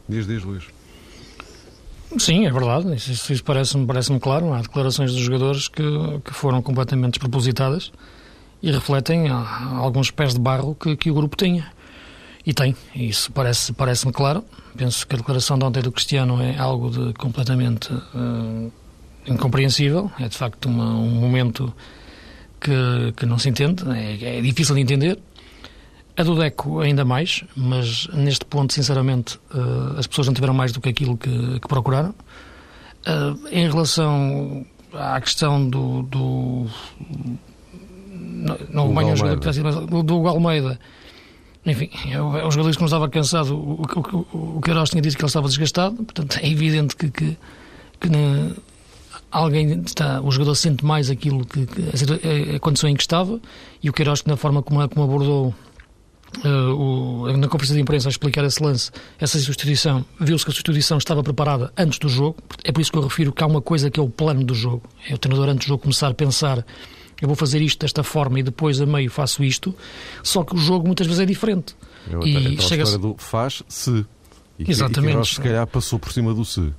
Diz, 0.09 0.26
diz, 0.26 0.43
Luís. 0.43 0.64
Sim, 2.19 2.47
é 2.47 2.50
verdade. 2.50 2.95
Isso, 2.95 3.33
isso 3.33 3.45
parece-me 3.45 3.87
parece 3.87 4.19
claro. 4.19 4.52
Há 4.52 4.62
declarações 4.62 5.12
dos 5.12 5.21
jogadores 5.21 5.69
que, 5.69 5.83
que 6.25 6.35
foram 6.35 6.61
completamente 6.61 7.12
despropositadas 7.12 7.93
e 8.62 8.71
refletem 8.71 9.29
ah, 9.29 9.76
alguns 9.76 10.11
pés 10.11 10.35
de 10.35 10.40
barro 10.40 10.75
que, 10.75 10.97
que 10.97 11.11
o 11.11 11.14
grupo 11.14 11.37
tinha. 11.37 11.71
E 12.45 12.52
tem. 12.52 12.75
Isso 12.95 13.31
parece-me 13.33 13.76
parece 13.76 14.11
claro. 14.12 14.45
Penso 14.76 15.07
que 15.07 15.14
a 15.14 15.19
declaração 15.19 15.59
de 15.59 15.64
ontem 15.64 15.83
do 15.83 15.93
Cristiano 15.93 16.40
é 16.43 16.57
algo 16.59 16.90
de 16.90 17.12
completamente 17.14 17.93
uh, 17.93 18.73
incompreensível. 19.26 20.11
É 20.19 20.29
de 20.29 20.37
facto 20.37 20.67
uma, 20.67 20.87
um 20.87 21.11
momento 21.11 21.73
que, 22.61 23.12
que 23.17 23.26
não 23.26 23.38
se 23.38 23.49
entende, 23.49 23.85
é, 23.90 24.38
é, 24.38 24.40
difícil 24.40 24.75
de 24.75 24.83
entender 24.83 25.19
A 26.17 26.23
do 26.23 26.37
Deco 26.37 26.81
ainda 26.81 27.05
mais, 27.05 27.43
mas 27.57 28.07
neste 28.09 28.45
ponto, 28.45 28.73
sinceramente, 28.73 29.37
uh, 29.55 29.99
as 29.99 30.07
pessoas 30.07 30.26
não 30.26 30.35
tiveram 30.35 30.55
mais 30.55 30.73
do 30.73 30.81
que 30.81 30.88
aquilo 30.88 31.17
que, 31.17 31.61
que 31.61 31.69
procuraram. 31.69 32.14
Uh, 33.07 33.49
em 33.50 33.69
relação 33.69 34.67
à 34.93 35.21
questão 35.21 35.69
do. 35.69 36.02
do 36.02 36.67
não, 38.12 38.59
não 38.71 38.95
venho 38.95 39.17
jogador 39.17 39.52
que 39.52 39.61
do, 39.90 40.02
do 40.02 40.29
Almeida. 40.29 40.79
Enfim, 41.64 41.90
é 42.11 42.21
o, 42.21 42.37
é 42.37 42.47
o 42.47 42.50
jogador 42.50 42.73
que 42.73 42.81
não 42.81 42.87
estava 42.87 43.09
cansado. 43.09 43.55
O, 43.55 43.83
o, 43.83 44.57
o 44.57 44.61
Queiroz 44.61 44.90
tinha 44.90 45.00
dito 45.00 45.17
que 45.17 45.23
ele 45.23 45.29
estava 45.29 45.49
desgastado, 45.49 45.97
portanto 45.97 46.38
é 46.43 46.49
evidente 46.49 46.97
que, 46.97 47.11
que, 47.11 47.37
que 48.00 48.09
alguém 49.30 49.82
está, 49.84 50.20
o 50.20 50.30
jogador 50.30 50.54
sente 50.54 50.84
mais 50.84 51.10
aquilo 51.10 51.44
que, 51.44 51.66
que 51.66 52.56
a, 52.56 52.60
condição 52.60 52.88
em 52.88 52.94
que 52.94 53.02
estava 53.02 53.40
e 53.82 53.88
o 53.88 53.92
Queiroz 53.92 54.22
que 54.22 54.28
na 54.28 54.37
forma 54.37 54.62
como, 54.62 54.87
como 54.88 55.04
abordou 55.04 55.54
Uh, 56.44 57.26
o, 57.26 57.37
na 57.37 57.49
conferência 57.49 57.75
de 57.75 57.80
imprensa 57.80 58.08
a 58.08 58.10
explicar 58.10 58.44
esse 58.44 58.62
lance, 58.62 58.92
essa 59.18 59.37
substituição, 59.40 60.04
viu-se 60.20 60.44
que 60.44 60.52
a 60.52 60.54
substituição 60.54 60.96
estava 60.96 61.25
preparada 61.25 61.72
antes 61.76 61.99
do 61.99 62.08
jogo. 62.08 62.37
É 62.62 62.70
por 62.70 62.80
isso 62.80 62.92
que 62.92 62.99
eu 62.99 63.02
refiro 63.02 63.32
que 63.32 63.42
há 63.42 63.46
uma 63.49 63.60
coisa 63.60 63.90
que 63.90 63.99
é 63.99 64.02
o 64.02 64.08
plano 64.08 64.44
do 64.44 64.54
jogo. 64.54 64.84
É 65.08 65.14
o 65.14 65.18
treinador 65.18 65.49
antes 65.49 65.66
do 65.66 65.70
jogo 65.70 65.82
começar 65.82 66.06
a 66.06 66.14
pensar 66.14 66.64
eu 67.20 67.28
vou 67.28 67.37
fazer 67.37 67.60
isto 67.60 67.80
desta 67.80 68.02
forma 68.02 68.40
e 68.40 68.42
depois 68.42 68.80
a 68.80 68.87
meio 68.87 69.10
faço 69.10 69.44
isto, 69.44 69.75
só 70.22 70.42
que 70.42 70.54
o 70.54 70.58
jogo 70.58 70.87
muitas 70.87 71.06
vezes 71.06 71.20
é 71.20 71.26
diferente. 71.26 71.76
Eu, 72.10 72.26
e 72.26 72.54
então 72.54 72.66
chega 72.66 72.82
a 72.82 72.96
do 72.96 73.14
faz-se. 73.18 74.06
E, 74.58 74.70
Exatamente. 74.70 75.30
E 75.30 75.34
se 75.34 75.40
calhar 75.40 75.66
passou 75.66 75.99
por 75.99 76.12
cima 76.12 76.32
do 76.32 76.44
se. 76.44 76.72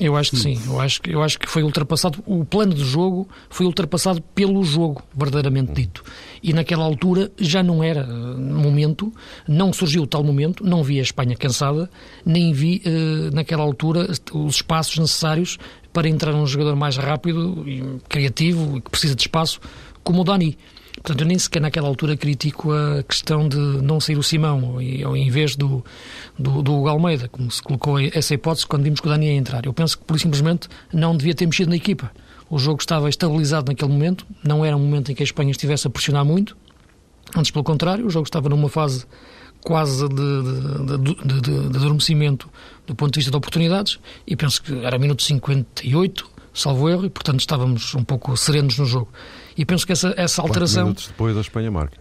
Eu 0.00 0.16
acho 0.16 0.30
que 0.30 0.36
sim. 0.36 0.60
Eu 0.64 0.80
acho, 0.80 1.00
eu 1.08 1.22
acho 1.22 1.38
que 1.38 1.48
foi 1.48 1.62
ultrapassado. 1.62 2.22
O 2.24 2.44
plano 2.44 2.72
de 2.72 2.84
jogo 2.84 3.28
foi 3.50 3.66
ultrapassado 3.66 4.22
pelo 4.34 4.62
jogo, 4.62 5.02
verdadeiramente 5.14 5.72
dito. 5.72 6.04
E 6.42 6.52
naquela 6.52 6.84
altura 6.84 7.32
já 7.36 7.62
não 7.62 7.82
era 7.82 8.06
uh, 8.06 8.38
momento, 8.38 9.12
não 9.46 9.72
surgiu 9.72 10.06
tal 10.06 10.22
momento, 10.22 10.64
não 10.64 10.84
vi 10.84 11.00
a 11.00 11.02
Espanha 11.02 11.36
cansada, 11.36 11.90
nem 12.24 12.52
vi 12.52 12.80
uh, 12.86 13.34
naquela 13.34 13.64
altura 13.64 14.08
os 14.32 14.54
espaços 14.56 14.98
necessários 14.98 15.58
para 15.92 16.08
entrar 16.08 16.32
um 16.34 16.46
jogador 16.46 16.76
mais 16.76 16.96
rápido 16.96 17.64
e 17.68 17.82
criativo 18.08 18.78
e 18.78 18.80
que 18.80 18.90
precisa 18.90 19.16
de 19.16 19.22
espaço, 19.22 19.60
como 20.04 20.20
o 20.20 20.24
Dani. 20.24 20.56
Portanto, 21.08 21.22
eu 21.22 21.26
nem 21.26 21.38
sequer 21.38 21.62
naquela 21.62 21.88
altura 21.88 22.18
critico 22.18 22.70
a 22.70 23.02
questão 23.02 23.48
de 23.48 23.56
não 23.56 23.98
sair 23.98 24.18
o 24.18 24.22
Simão, 24.22 24.78
em 24.78 25.30
vez 25.30 25.56
do, 25.56 25.82
do, 26.38 26.62
do 26.62 26.86
Almeida, 26.86 27.28
como 27.28 27.50
se 27.50 27.62
colocou 27.62 27.98
essa 27.98 28.34
hipótese 28.34 28.66
quando 28.66 28.82
vimos 28.82 29.00
que 29.00 29.06
o 29.06 29.10
Dani 29.10 29.24
ia 29.24 29.32
entrar. 29.32 29.64
Eu 29.64 29.72
penso 29.72 29.96
que, 29.96 30.04
por 30.04 30.20
simplesmente, 30.20 30.68
não 30.92 31.16
devia 31.16 31.34
ter 31.34 31.46
mexido 31.46 31.70
na 31.70 31.76
equipa. 31.76 32.12
O 32.50 32.58
jogo 32.58 32.78
estava 32.78 33.08
estabilizado 33.08 33.72
naquele 33.72 33.90
momento, 33.90 34.26
não 34.44 34.62
era 34.62 34.76
um 34.76 34.80
momento 34.80 35.10
em 35.10 35.14
que 35.14 35.22
a 35.22 35.24
Espanha 35.24 35.50
estivesse 35.50 35.86
a 35.86 35.90
pressionar 35.90 36.26
muito, 36.26 36.54
antes 37.34 37.50
pelo 37.50 37.64
contrário, 37.64 38.04
o 38.04 38.10
jogo 38.10 38.26
estava 38.26 38.50
numa 38.50 38.68
fase 38.68 39.06
quase 39.62 40.06
de, 40.10 40.14
de, 40.14 41.40
de, 41.40 41.68
de 41.70 41.76
adormecimento 41.78 42.50
do 42.86 42.94
ponto 42.94 43.14
de 43.14 43.20
vista 43.20 43.30
de 43.30 43.36
oportunidades, 43.38 43.98
e 44.26 44.36
penso 44.36 44.62
que 44.62 44.74
era 44.84 44.98
minuto 44.98 45.22
58, 45.22 46.30
salvo 46.52 46.86
erro, 46.86 47.06
e 47.06 47.08
portanto 47.08 47.40
estávamos 47.40 47.94
um 47.94 48.04
pouco 48.04 48.36
serenos 48.36 48.78
no 48.78 48.84
jogo. 48.84 49.08
E 49.58 49.64
penso 49.64 49.84
que 49.84 49.92
essa, 49.92 50.14
essa 50.16 50.40
alteração. 50.40 50.84
minutos 50.84 51.08
depois 51.08 51.36
a 51.36 51.40
Espanha 51.40 51.68
marca. 51.68 51.98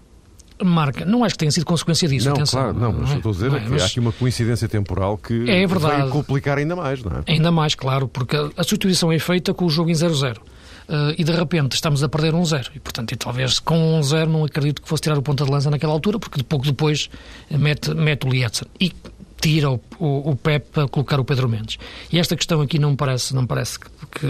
Marca. 0.64 1.06
Não 1.06 1.24
acho 1.24 1.34
que 1.34 1.40
tenha 1.40 1.52
sido 1.52 1.66
consequência 1.66 2.08
disso. 2.08 2.28
Não, 2.28 2.36
atenção, 2.36 2.62
claro, 2.62 2.80
não, 2.80 2.94
mas 2.94 3.12
é? 3.12 3.16
estou 3.18 3.32
a 3.32 3.34
dizer 3.34 3.54
é, 3.54 3.60
que 3.60 3.70
mas... 3.70 3.82
há 3.82 3.86
aqui 3.86 4.00
uma 4.00 4.12
coincidência 4.12 4.68
temporal 4.68 5.18
que 5.18 5.50
é 5.50 5.66
verdade. 5.66 6.02
vai 6.02 6.10
complicar 6.10 6.60
ainda 6.60 6.76
mais, 6.76 7.04
não 7.04 7.12
é? 7.12 7.32
Ainda 7.32 7.52
mais, 7.52 7.74
claro, 7.74 8.08
porque 8.08 8.36
a 8.36 8.64
substituição 8.64 9.12
é 9.12 9.18
feita 9.20 9.54
com 9.54 9.66
o 9.66 9.70
jogo 9.70 9.90
em 9.90 9.94
0-0. 9.94 10.38
Uh, 10.38 11.14
e 11.18 11.24
de 11.24 11.32
repente 11.34 11.74
estamos 11.74 12.02
a 12.02 12.08
perder 12.08 12.34
um 12.34 12.46
0 12.46 12.70
e 12.74 12.80
portanto 12.80 13.12
e 13.12 13.18
talvez 13.18 13.60
com 13.60 13.98
um 13.98 14.02
0 14.02 14.32
não 14.32 14.46
acredito 14.46 14.82
que 14.82 14.88
fosse 14.88 15.04
tirar 15.04 15.18
o 15.18 15.22
ponta 15.22 15.44
de 15.44 15.52
lança 15.52 15.70
naquela 15.70 15.92
altura 15.92 16.18
porque 16.18 16.38
de 16.38 16.46
pouco 16.46 16.66
depois 16.66 17.10
mete, 17.52 17.94
mete 17.94 18.26
o 18.26 18.30
Lietzen 18.30 18.70
e 18.80 18.94
tira 19.42 19.70
o, 19.70 19.82
o, 20.00 20.32
o 20.32 20.36
Pep 20.38 20.66
para 20.72 20.88
colocar 20.88 21.20
o 21.20 21.26
Pedro 21.26 21.50
Mendes 21.50 21.78
e 22.10 22.18
esta 22.18 22.38
questão 22.38 22.62
aqui 22.62 22.80
não 22.80 22.92
me 22.92 22.96
parece, 22.96 23.36
não 23.36 23.46
parece 23.46 23.78
que, 23.78 23.90
que 24.10 24.30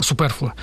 supérflua 0.00 0.54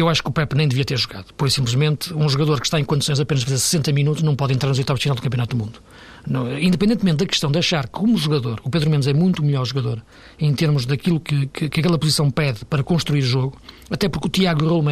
eu 0.00 0.08
acho 0.08 0.22
que 0.22 0.28
o 0.28 0.32
Pepe 0.32 0.56
nem 0.56 0.68
devia 0.68 0.84
ter 0.84 0.98
jogado. 0.98 1.32
Por 1.34 1.50
simplesmente, 1.50 2.12
um 2.12 2.28
jogador 2.28 2.60
que 2.60 2.66
está 2.66 2.78
em 2.78 2.84
condições 2.84 3.16
de 3.16 3.22
apenas 3.22 3.42
fazer 3.42 3.58
60 3.58 3.92
minutos 3.92 4.22
não 4.22 4.36
pode 4.36 4.52
entrar 4.52 4.68
nos 4.68 4.78
oitavos 4.78 5.00
de 5.00 5.04
final 5.04 5.16
do 5.16 5.22
Campeonato 5.22 5.56
do 5.56 5.64
Mundo. 5.64 5.80
Não, 6.26 6.58
independentemente 6.58 7.18
da 7.18 7.26
questão 7.26 7.50
de 7.50 7.58
achar 7.58 7.84
que, 7.84 7.92
como 7.92 8.16
jogador, 8.18 8.60
o 8.64 8.68
Pedro 8.68 8.90
Mendes 8.90 9.06
é 9.06 9.14
muito 9.14 9.44
melhor 9.44 9.64
jogador 9.64 10.02
em 10.38 10.52
termos 10.52 10.84
daquilo 10.84 11.20
que, 11.20 11.46
que, 11.46 11.68
que 11.68 11.80
aquela 11.80 11.96
posição 11.96 12.30
pede 12.30 12.64
para 12.64 12.82
construir 12.82 13.22
jogo, 13.22 13.56
até 13.88 14.08
porque 14.08 14.26
o 14.26 14.30
Tiago 14.30 14.66
Raul 14.66 14.84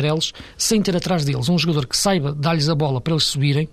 sem 0.56 0.80
ter 0.80 0.96
atrás 0.96 1.24
deles 1.24 1.48
um 1.48 1.58
jogador 1.58 1.86
que 1.86 1.96
saiba 1.96 2.32
dar-lhes 2.32 2.68
a 2.68 2.74
bola 2.74 3.00
para 3.00 3.12
eles 3.12 3.24
subirem, 3.24 3.68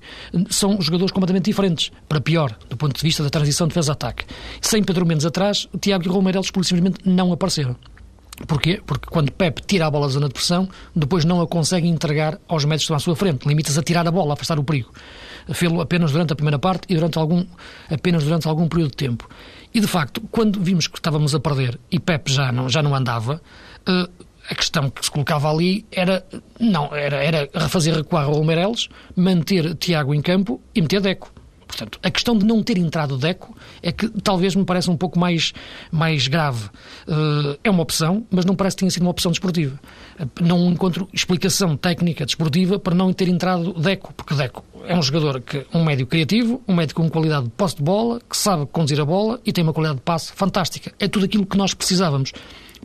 são 0.50 0.82
jogadores 0.82 1.12
completamente 1.12 1.46
diferentes, 1.46 1.92
para 2.10 2.20
pior, 2.20 2.58
do 2.68 2.76
ponto 2.76 2.96
de 2.96 3.02
vista 3.02 3.24
da 3.24 3.30
transição 3.30 3.68
defesa-ataque. 3.68 4.26
Sem 4.60 4.84
Pedro 4.84 5.06
Mendes 5.06 5.26
atrás, 5.26 5.68
o 5.72 5.78
Tiago 5.78 6.10
Raul 6.10 6.24
por 6.52 6.66
simplesmente, 6.66 7.00
não 7.06 7.32
apareceram. 7.32 7.76
Porquê? 8.48 8.82
Porque 8.86 9.08
quando 9.10 9.32
Pep 9.32 9.62
tira 9.66 9.86
a 9.86 9.92
bola 9.92 10.08
da 10.08 10.14
zona 10.14 10.28
de 10.28 10.34
pressão, 10.34 10.68
depois 10.96 11.26
não 11.26 11.42
a 11.42 11.48
consegue 11.48 11.88
entregar 11.88 12.40
aos 12.48 12.66
médicos 12.66 12.84
que 12.84 12.94
estão 12.94 12.96
à 12.96 13.00
sua 13.00 13.16
frente. 13.16 13.48
Limita-se 13.48 13.80
a 13.80 13.84
tirar 13.84 14.08
a 14.08 14.12
bola, 14.12 14.32
a 14.32 14.34
afastar 14.34 14.60
o 14.60 14.64
perigo. 14.64 14.92
Fê-lo 15.54 15.82
apenas 15.82 16.12
durante 16.12 16.34
a 16.34 16.36
primeira 16.36 16.60
parte 16.60 16.86
e 16.90 16.96
durante 16.96 17.18
algum, 17.18 17.46
apenas 17.90 18.24
durante 18.24 18.48
algum 18.48 18.68
período 18.68 18.92
de 18.92 18.98
tempo. 18.98 19.30
E, 19.74 19.80
de 19.80 19.88
facto, 19.88 20.22
quando 20.32 20.60
vimos 20.62 20.88
que 20.88 20.98
estávamos 20.98 21.34
a 21.36 21.40
perder 21.40 21.80
e 21.92 22.00
Pep 22.00 22.32
já 22.32 22.52
não, 22.52 22.68
já 22.68 22.82
não 22.82 22.96
andava, 22.96 23.42
uh, 23.88 24.26
a 24.50 24.56
questão 24.56 24.90
que 24.90 25.04
se 25.06 25.12
colocava 25.12 25.50
ali 25.50 25.86
era, 25.92 26.26
não, 26.60 26.94
era, 26.96 27.18
era 27.24 27.48
fazer 27.70 27.94
recuar 27.94 28.30
o 28.30 28.44
Meireles, 28.44 28.90
manter 29.16 29.76
Tiago 29.76 30.14
em 30.14 30.22
campo 30.22 30.62
e 30.74 30.82
meter 30.82 31.02
Deco. 31.02 31.32
Portanto, 31.72 32.00
a 32.04 32.12
questão 32.12 32.38
de 32.38 32.46
não 32.46 32.62
ter 32.62 32.78
entrado 32.78 33.18
Deco 33.18 33.56
é 33.82 33.94
que 33.94 34.10
talvez 34.22 34.54
me 34.56 34.66
parece 34.66 34.90
um 34.90 34.98
pouco 34.98 35.18
mais, 35.18 35.54
mais 35.90 36.28
grave. 36.28 36.66
Uh, 37.08 37.58
é 37.64 37.70
uma 37.70 37.82
opção, 37.82 38.28
mas 38.30 38.44
não 38.44 38.56
parece 38.56 38.76
que 38.76 38.82
tenha 38.82 38.92
sido 38.92 39.04
uma 39.04 39.12
opção 39.12 39.32
desportiva. 39.32 39.80
Uh, 40.20 40.30
não 40.42 40.70
encontro 40.70 41.08
explicação 41.14 41.78
técnica 41.78 42.26
desportiva 42.26 42.78
para 42.78 42.94
não 42.94 43.14
ter 43.14 43.30
entrado 43.30 43.72
Deco, 43.74 44.14
porque 44.14 44.36
Deco 44.36 44.66
é 44.86 44.98
um 44.98 45.02
jogador 45.02 45.40
que 45.40 45.66
um 45.74 45.82
médio 45.82 46.06
criativo, 46.06 46.62
um 46.68 46.76
médio 46.76 46.94
com 46.94 47.10
qualidade 47.10 47.46
de 47.46 47.52
posse 47.52 47.78
de 47.78 47.84
bola, 47.84 48.20
que 48.30 48.36
sabe 48.36 48.66
conduzir 48.66 49.00
a 49.00 49.06
bola 49.06 49.40
e 49.46 49.54
tem 49.54 49.64
uma 49.64 49.72
qualidade 49.72 50.00
de 50.00 50.04
passe 50.04 50.34
fantástica. 50.34 50.92
É 51.00 51.08
tudo 51.08 51.24
aquilo 51.26 51.46
que 51.46 51.58
nós 51.58 51.74
precisávamos. 51.74 52.34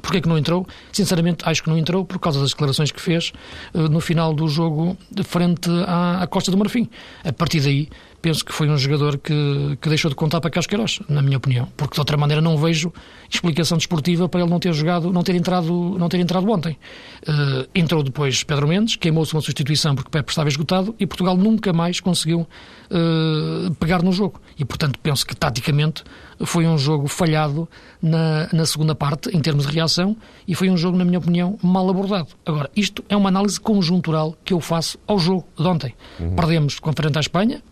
Porquê 0.00 0.20
que 0.20 0.28
não 0.28 0.36
entrou? 0.36 0.66
Sinceramente, 0.92 1.42
acho 1.48 1.62
que 1.62 1.70
não 1.70 1.78
entrou 1.78 2.04
por 2.04 2.18
causa 2.18 2.40
das 2.40 2.50
declarações 2.50 2.92
que 2.92 3.00
fez 3.00 3.32
uh, 3.74 3.88
no 3.88 4.00
final 4.00 4.34
do 4.34 4.46
jogo 4.46 4.96
frente 5.24 5.70
à, 5.86 6.22
à 6.22 6.26
Costa 6.26 6.50
do 6.50 6.58
Marfim. 6.58 6.88
A 7.24 7.32
partir 7.32 7.60
daí, 7.60 7.88
penso 8.26 8.44
que 8.44 8.52
foi 8.52 8.68
um 8.68 8.76
jogador 8.76 9.18
que, 9.18 9.78
que 9.80 9.88
deixou 9.88 10.08
de 10.08 10.16
contar 10.16 10.40
para 10.40 10.50
Casqueiros, 10.50 10.98
na 11.08 11.22
minha 11.22 11.36
opinião, 11.36 11.68
porque 11.76 11.94
de 11.94 12.00
outra 12.00 12.16
maneira 12.16 12.42
não 12.42 12.58
vejo 12.58 12.92
explicação 13.30 13.78
desportiva 13.78 14.28
para 14.28 14.40
ele 14.40 14.50
não 14.50 14.58
ter 14.58 14.72
jogado, 14.72 15.12
não 15.12 15.22
ter 15.22 15.36
entrado, 15.36 15.96
não 15.96 16.08
ter 16.08 16.18
entrado 16.18 16.50
ontem. 16.50 16.76
Uh, 17.22 17.68
entrou 17.72 18.02
depois 18.02 18.42
Pedro 18.42 18.66
Mendes, 18.66 18.96
queimou-se 18.96 19.32
uma 19.32 19.40
substituição 19.40 19.94
porque 19.94 20.10
Pepe 20.10 20.28
estava 20.28 20.48
esgotado 20.48 20.92
e 20.98 21.06
Portugal 21.06 21.36
nunca 21.36 21.72
mais 21.72 22.00
conseguiu 22.00 22.40
uh, 22.40 23.72
pegar 23.76 24.02
no 24.02 24.10
jogo. 24.10 24.40
E 24.58 24.64
portanto 24.64 24.98
penso 25.00 25.24
que 25.24 25.36
taticamente 25.36 26.02
foi 26.44 26.66
um 26.66 26.76
jogo 26.76 27.06
falhado 27.06 27.68
na, 28.02 28.48
na 28.52 28.66
segunda 28.66 28.96
parte 28.96 29.30
em 29.36 29.40
termos 29.40 29.68
de 29.68 29.72
reação 29.72 30.16
e 30.48 30.54
foi 30.56 30.68
um 30.68 30.76
jogo, 30.76 30.98
na 30.98 31.04
minha 31.04 31.20
opinião, 31.20 31.56
mal 31.62 31.88
abordado. 31.88 32.30
Agora, 32.44 32.68
isto 32.74 33.04
é 33.08 33.16
uma 33.16 33.28
análise 33.28 33.60
conjuntural 33.60 34.36
que 34.44 34.52
eu 34.52 34.60
faço 34.60 34.98
ao 35.06 35.16
jogo 35.16 35.46
de 35.56 35.64
ontem. 35.64 35.94
Uhum. 36.18 36.34
Perdemos 36.34 36.80
com 36.80 36.92
frente 36.92 37.16
à 37.18 37.20
Espanha, 37.20 37.62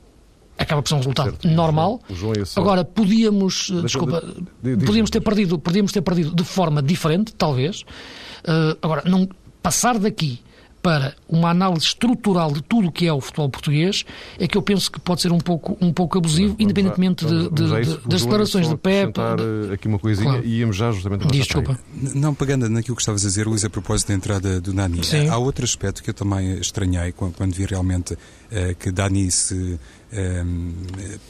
acaba 0.58 0.82
por 0.82 0.88
ser 0.88 0.94
um 0.94 0.98
resultado 0.98 1.30
certo. 1.30 1.48
normal. 1.48 2.00
O 2.08 2.14
João, 2.14 2.32
o 2.32 2.44
João 2.44 2.48
Agora, 2.56 2.84
podíamos, 2.84 3.68
Deixa 3.70 3.82
desculpa, 3.82 4.22
de, 4.62 4.76
podíamos 4.84 5.10
ter 5.10 5.20
perdido, 5.20 5.58
podíamos 5.58 5.92
ter 5.92 6.02
perdido 6.02 6.34
de 6.34 6.44
forma 6.44 6.82
diferente, 6.82 7.34
talvez. 7.34 7.82
Uh, 7.82 8.76
agora, 8.82 9.02
não 9.06 9.28
passar 9.62 9.98
daqui 9.98 10.40
para 10.84 11.14
uma 11.26 11.48
análise 11.48 11.86
estrutural 11.86 12.52
de 12.52 12.62
tudo 12.62 12.88
o 12.88 12.92
que 12.92 13.06
é 13.06 13.12
o 13.12 13.18
futebol 13.18 13.48
português, 13.48 14.04
é 14.38 14.46
que 14.46 14.54
eu 14.54 14.60
penso 14.60 14.92
que 14.92 15.00
pode 15.00 15.22
ser 15.22 15.32
um 15.32 15.38
pouco, 15.38 15.78
um 15.80 15.90
pouco 15.90 16.18
abusivo, 16.18 16.54
independentemente 16.58 17.24
de, 17.24 17.48
de, 17.48 17.96
das 18.06 18.20
declarações 18.20 18.68
de 18.68 18.76
Pepe. 18.76 19.14
De... 19.14 19.72
aqui 19.72 19.88
uma 19.88 19.98
coisinha 19.98 20.32
claro. 20.32 20.44
e 20.44 20.58
íamos 20.58 20.76
já 20.76 20.92
justamente 20.92 21.26
Diz, 21.28 21.46
desculpa. 21.46 21.78
Não, 22.14 22.34
pegando 22.34 22.68
naquilo 22.68 22.94
que 22.96 23.00
estavas 23.00 23.24
a 23.24 23.28
dizer, 23.28 23.46
Luís, 23.46 23.64
a 23.64 23.70
propósito 23.70 24.08
da 24.08 24.14
entrada 24.14 24.60
do 24.60 24.74
Nani, 24.74 25.02
Sim. 25.02 25.26
há 25.30 25.38
outro 25.38 25.64
aspecto 25.64 26.02
que 26.02 26.10
eu 26.10 26.14
também 26.14 26.58
estranhei 26.58 27.12
quando 27.12 27.54
vi 27.54 27.64
realmente 27.64 28.12
uh, 28.12 28.74
que 28.78 28.92
Dani 28.92 29.30
se 29.30 29.54
uh, 29.54 29.78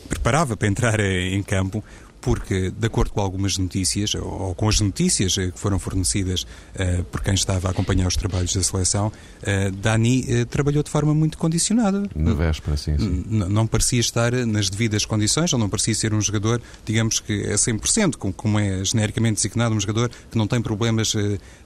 preparava 0.09 0.57
para 0.57 0.69
entrar 0.69 1.00
em 1.00 1.43
campo, 1.43 1.83
porque, 2.25 2.71
de 2.71 2.87
acordo 2.87 3.12
com 3.12 3.21
algumas 3.21 3.59
notícias, 3.59 4.14
ou 4.14 4.55
com 4.55 4.67
as 4.67 4.81
notícias 4.81 5.37
eh, 5.37 5.50
que 5.50 5.59
foram 5.59 5.79
fornecidas 5.79 6.45
uh, 6.75 7.05
por 7.12 7.21
quem 7.21 7.35
estava 7.35 7.69
a 7.69 7.71
acompanhar 7.71 8.09
os 8.09 8.17
trabalhos 8.17 8.55
da 8.55 8.62
seleção, 8.62 9.09
uh, 9.09 9.71
Dani 9.73 10.21
uh, 10.23 10.47
trabalhou 10.47 10.83
de 10.83 10.88
forma 10.88 11.12
muito 11.12 11.37
condicionada. 11.37 12.03
Na 12.17 12.33
véspera, 12.33 12.79
sim. 12.79 12.97
sim. 12.97 13.25
Não 13.29 13.67
parecia 13.67 14.00
estar 14.00 14.33
nas 14.47 14.71
devidas 14.71 15.05
condições, 15.05 15.53
ou 15.53 15.59
não 15.59 15.69
parecia 15.69 15.95
ser 15.95 16.14
um 16.14 16.21
jogador, 16.23 16.62
digamos 16.87 17.21
que 17.21 17.43
é 17.43 17.57
100%, 17.57 18.17
como 18.35 18.59
é 18.59 18.83
genericamente 18.83 19.35
designado 19.35 19.75
um 19.75 19.81
jogador 19.81 20.11
que 20.31 20.38
não 20.38 20.47
tem 20.47 20.62
problemas 20.62 21.12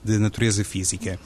de 0.03 0.17
natureza 0.17 0.65
física. 0.65 1.17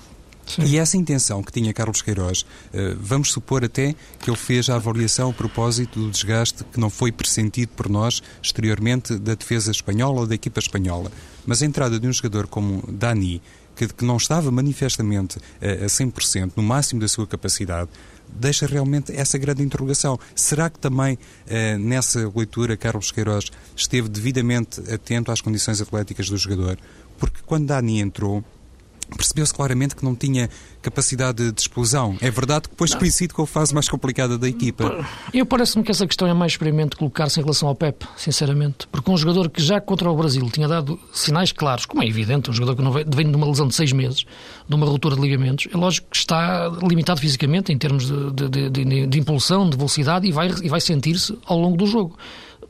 Sim. 0.45 0.63
E 0.65 0.77
essa 0.77 0.97
intenção 0.97 1.41
que 1.41 1.51
tinha 1.51 1.73
Carlos 1.73 2.01
Queiroz, 2.01 2.45
eh, 2.73 2.95
vamos 2.99 3.31
supor 3.31 3.63
até 3.63 3.95
que 4.19 4.29
ele 4.29 4.37
fez 4.37 4.69
a 4.69 4.75
avaliação 4.75 5.29
a 5.29 5.33
propósito 5.33 5.99
do 5.99 6.11
desgaste 6.11 6.63
que 6.65 6.79
não 6.79 6.89
foi 6.89 7.11
pressentido 7.11 7.69
por 7.69 7.89
nós 7.89 8.21
exteriormente 8.41 9.17
da 9.17 9.35
defesa 9.35 9.71
espanhola 9.71 10.21
ou 10.21 10.27
da 10.27 10.35
equipa 10.35 10.59
espanhola. 10.59 11.11
Mas 11.45 11.61
a 11.61 11.65
entrada 11.65 11.99
de 11.99 12.07
um 12.07 12.13
jogador 12.13 12.47
como 12.47 12.83
Dani, 12.87 13.41
que, 13.75 13.87
que 13.87 14.05
não 14.05 14.17
estava 14.17 14.51
manifestamente 14.51 15.39
a, 15.61 15.85
a 15.85 15.87
100%, 15.87 16.53
no 16.55 16.63
máximo 16.63 16.99
da 17.01 17.07
sua 17.07 17.25
capacidade, 17.25 17.89
deixa 18.29 18.65
realmente 18.65 19.11
essa 19.15 19.37
grande 19.37 19.63
interrogação. 19.63 20.19
Será 20.35 20.69
que 20.69 20.79
também 20.79 21.17
eh, 21.47 21.77
nessa 21.77 22.31
leitura 22.35 22.75
Carlos 22.75 23.11
Queiroz 23.11 23.51
esteve 23.75 24.09
devidamente 24.09 24.81
atento 24.91 25.31
às 25.31 25.41
condições 25.41 25.81
atléticas 25.81 26.29
do 26.29 26.37
jogador? 26.37 26.77
Porque 27.17 27.39
quando 27.45 27.67
Dani 27.67 27.99
entrou, 27.99 28.43
percebeu-se 29.15 29.53
claramente 29.53 29.95
que 29.95 30.03
não 30.03 30.15
tinha 30.15 30.49
capacidade 30.81 31.51
de 31.51 31.61
explosão. 31.61 32.17
É 32.21 32.29
verdade 32.29 32.63
que 32.63 32.69
depois 32.71 32.91
não. 32.91 32.99
coincide 32.99 33.33
com 33.33 33.43
a 33.43 33.47
fase 33.47 33.73
mais 33.73 33.87
complicada 33.87 34.37
da 34.37 34.47
equipa. 34.47 35.05
Eu 35.33 35.45
parece-me 35.45 35.83
que 35.83 35.91
essa 35.91 36.05
questão 36.05 36.27
é 36.27 36.33
mais 36.33 36.53
experimente 36.53 36.95
colocar-se 36.95 37.39
em 37.39 37.43
relação 37.43 37.69
ao 37.69 37.75
Pep, 37.75 38.05
sinceramente. 38.17 38.87
Porque 38.91 39.09
um 39.09 39.17
jogador 39.17 39.49
que 39.49 39.61
já 39.61 39.79
contra 39.79 40.09
o 40.09 40.15
Brasil 40.15 40.49
tinha 40.49 40.67
dado 40.67 40.99
sinais 41.13 41.51
claros, 41.51 41.85
como 41.85 42.03
é 42.03 42.07
evidente, 42.07 42.49
um 42.49 42.53
jogador 42.53 42.75
que 42.75 42.81
não 42.81 42.91
vem, 42.91 43.05
vem 43.07 43.29
de 43.29 43.35
uma 43.35 43.47
lesão 43.47 43.67
de 43.67 43.75
seis 43.75 43.91
meses, 43.91 44.25
de 44.67 44.75
uma 44.75 44.85
ruptura 44.85 45.15
de 45.15 45.21
ligamentos, 45.21 45.67
é 45.73 45.77
lógico 45.77 46.07
que 46.09 46.17
está 46.17 46.69
limitado 46.81 47.19
fisicamente 47.19 47.71
em 47.71 47.77
termos 47.77 48.07
de, 48.07 48.49
de, 48.49 48.69
de, 48.69 49.07
de 49.07 49.19
impulsão, 49.19 49.69
de 49.69 49.77
velocidade 49.77 50.27
e 50.27 50.31
vai, 50.31 50.49
e 50.61 50.69
vai 50.69 50.81
sentir-se 50.81 51.37
ao 51.45 51.57
longo 51.57 51.77
do 51.77 51.85
jogo. 51.85 52.17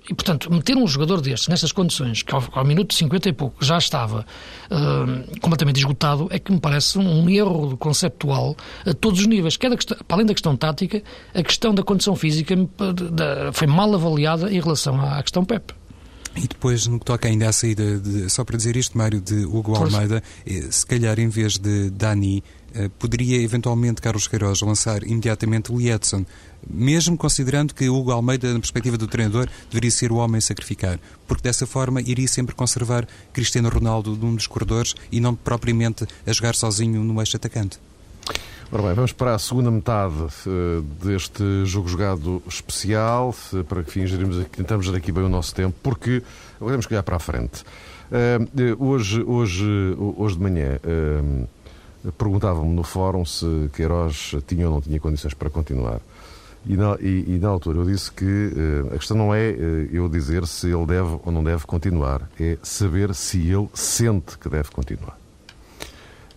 E, 0.09 0.13
portanto, 0.13 0.51
meter 0.51 0.75
um 0.75 0.85
jogador 0.85 1.21
destes, 1.21 1.47
nestas 1.47 1.71
condições, 1.71 2.23
que 2.23 2.35
ao, 2.35 2.43
ao 2.51 2.65
minuto 2.65 2.93
50 2.93 3.29
e 3.29 3.33
pouco 3.33 3.63
já 3.63 3.77
estava 3.77 4.25
uh, 4.69 5.39
completamente 5.39 5.77
esgotado, 5.77 6.27
é 6.29 6.39
que 6.39 6.51
me 6.51 6.59
parece 6.59 6.99
um 6.99 7.29
erro 7.29 7.77
conceptual 7.77 8.55
a 8.85 8.93
todos 8.93 9.21
os 9.21 9.27
níveis. 9.27 9.55
Quer 9.55 9.73
questão, 9.75 9.97
para 10.05 10.17
além 10.17 10.25
da 10.25 10.33
questão 10.33 10.57
tática, 10.57 11.01
a 11.33 11.41
questão 11.41 11.73
da 11.73 11.83
condição 11.83 12.15
física 12.15 12.55
foi 13.53 13.67
mal 13.67 13.93
avaliada 13.93 14.51
em 14.51 14.59
relação 14.59 14.99
à 15.01 15.21
questão 15.21 15.45
PEP. 15.45 15.73
E 16.35 16.47
depois, 16.47 16.87
no 16.87 16.99
que 16.99 17.05
toca 17.05 17.27
ainda 17.27 17.47
à 17.47 17.51
saída, 17.53 17.99
de, 17.99 18.29
só 18.29 18.43
para 18.43 18.57
dizer 18.57 18.75
isto, 18.75 18.97
Mário, 18.97 19.21
de 19.21 19.45
Hugo 19.45 19.75
Almeida, 19.75 20.23
eh, 20.45 20.67
se 20.71 20.85
calhar 20.85 21.19
em 21.19 21.29
vez 21.29 21.59
de 21.59 21.91
Dani, 21.91 22.43
eh, 22.73 22.89
poderia 22.97 23.39
eventualmente 23.39 24.01
Carlos 24.01 24.27
Queiroz 24.27 24.61
lançar 24.61 25.03
imediatamente 25.03 25.71
o 25.71 25.79
Edson, 25.79 26.25
mesmo 26.67 27.15
considerando 27.15 27.75
que 27.75 27.87
Hugo 27.87 28.11
Almeida, 28.11 28.51
na 28.51 28.59
perspectiva 28.59 28.97
do 28.97 29.07
treinador, 29.07 29.47
deveria 29.69 29.91
ser 29.91 30.11
o 30.11 30.15
homem 30.15 30.39
a 30.39 30.41
sacrificar, 30.41 30.99
porque 31.27 31.43
dessa 31.43 31.67
forma 31.67 32.01
iria 32.01 32.27
sempre 32.27 32.55
conservar 32.55 33.07
Cristiano 33.31 33.69
Ronaldo 33.69 34.17
num 34.17 34.33
dos 34.33 34.47
corredores 34.47 34.95
e 35.11 35.19
não 35.19 35.35
propriamente 35.35 36.07
a 36.25 36.33
jogar 36.33 36.55
sozinho 36.55 37.03
no 37.03 37.21
eixo 37.21 37.37
atacante. 37.37 37.77
Ora 38.73 38.81
bem, 38.81 38.93
vamos 38.95 39.11
para 39.11 39.35
a 39.35 39.37
segunda 39.37 39.69
metade 39.69 40.15
uh, 40.15 40.81
deste 40.99 41.63
jogo 41.63 41.87
jogado 41.87 42.41
especial, 42.47 43.29
uh, 43.53 43.63
para 43.65 43.83
que 43.83 43.91
fingirmos 43.91 44.39
aqui, 44.39 44.57
tentamos 44.57 44.89
dar 44.89 44.97
aqui 44.97 45.11
bem 45.11 45.23
o 45.23 45.29
nosso 45.29 45.53
tempo, 45.53 45.75
porque 45.83 46.23
temos 46.57 46.87
que 46.87 46.93
olhar 46.95 47.03
para 47.03 47.17
a 47.17 47.19
frente. 47.19 47.63
Uh, 48.09 48.83
hoje, 48.83 49.21
hoje, 49.21 49.95
hoje 50.17 50.37
de 50.37 50.41
manhã 50.41 50.79
perguntavam-me 52.17 52.73
no 52.73 52.83
fórum 52.83 53.23
se 53.23 53.69
Queiroz 53.75 54.33
tinha 54.47 54.67
ou 54.67 54.73
não 54.73 54.81
tinha 54.81 54.99
condições 54.99 55.35
para 55.35 55.51
continuar. 55.51 55.99
E 56.65 56.75
na, 56.75 56.97
e, 56.99 57.35
e 57.35 57.39
na 57.39 57.49
altura 57.49 57.77
eu 57.77 57.85
disse 57.85 58.11
que 58.11 58.51
a 58.91 58.97
questão 58.97 59.15
não 59.15 59.35
é 59.35 59.55
eu 59.91 60.09
dizer 60.09 60.47
se 60.47 60.67
ele 60.71 60.87
deve 60.87 61.19
ou 61.23 61.31
não 61.31 61.43
deve 61.43 61.67
continuar, 61.67 62.27
é 62.39 62.57
saber 62.63 63.13
se 63.13 63.37
ele 63.37 63.69
sente 63.75 64.35
que 64.39 64.49
deve 64.49 64.71
continuar. 64.71 65.22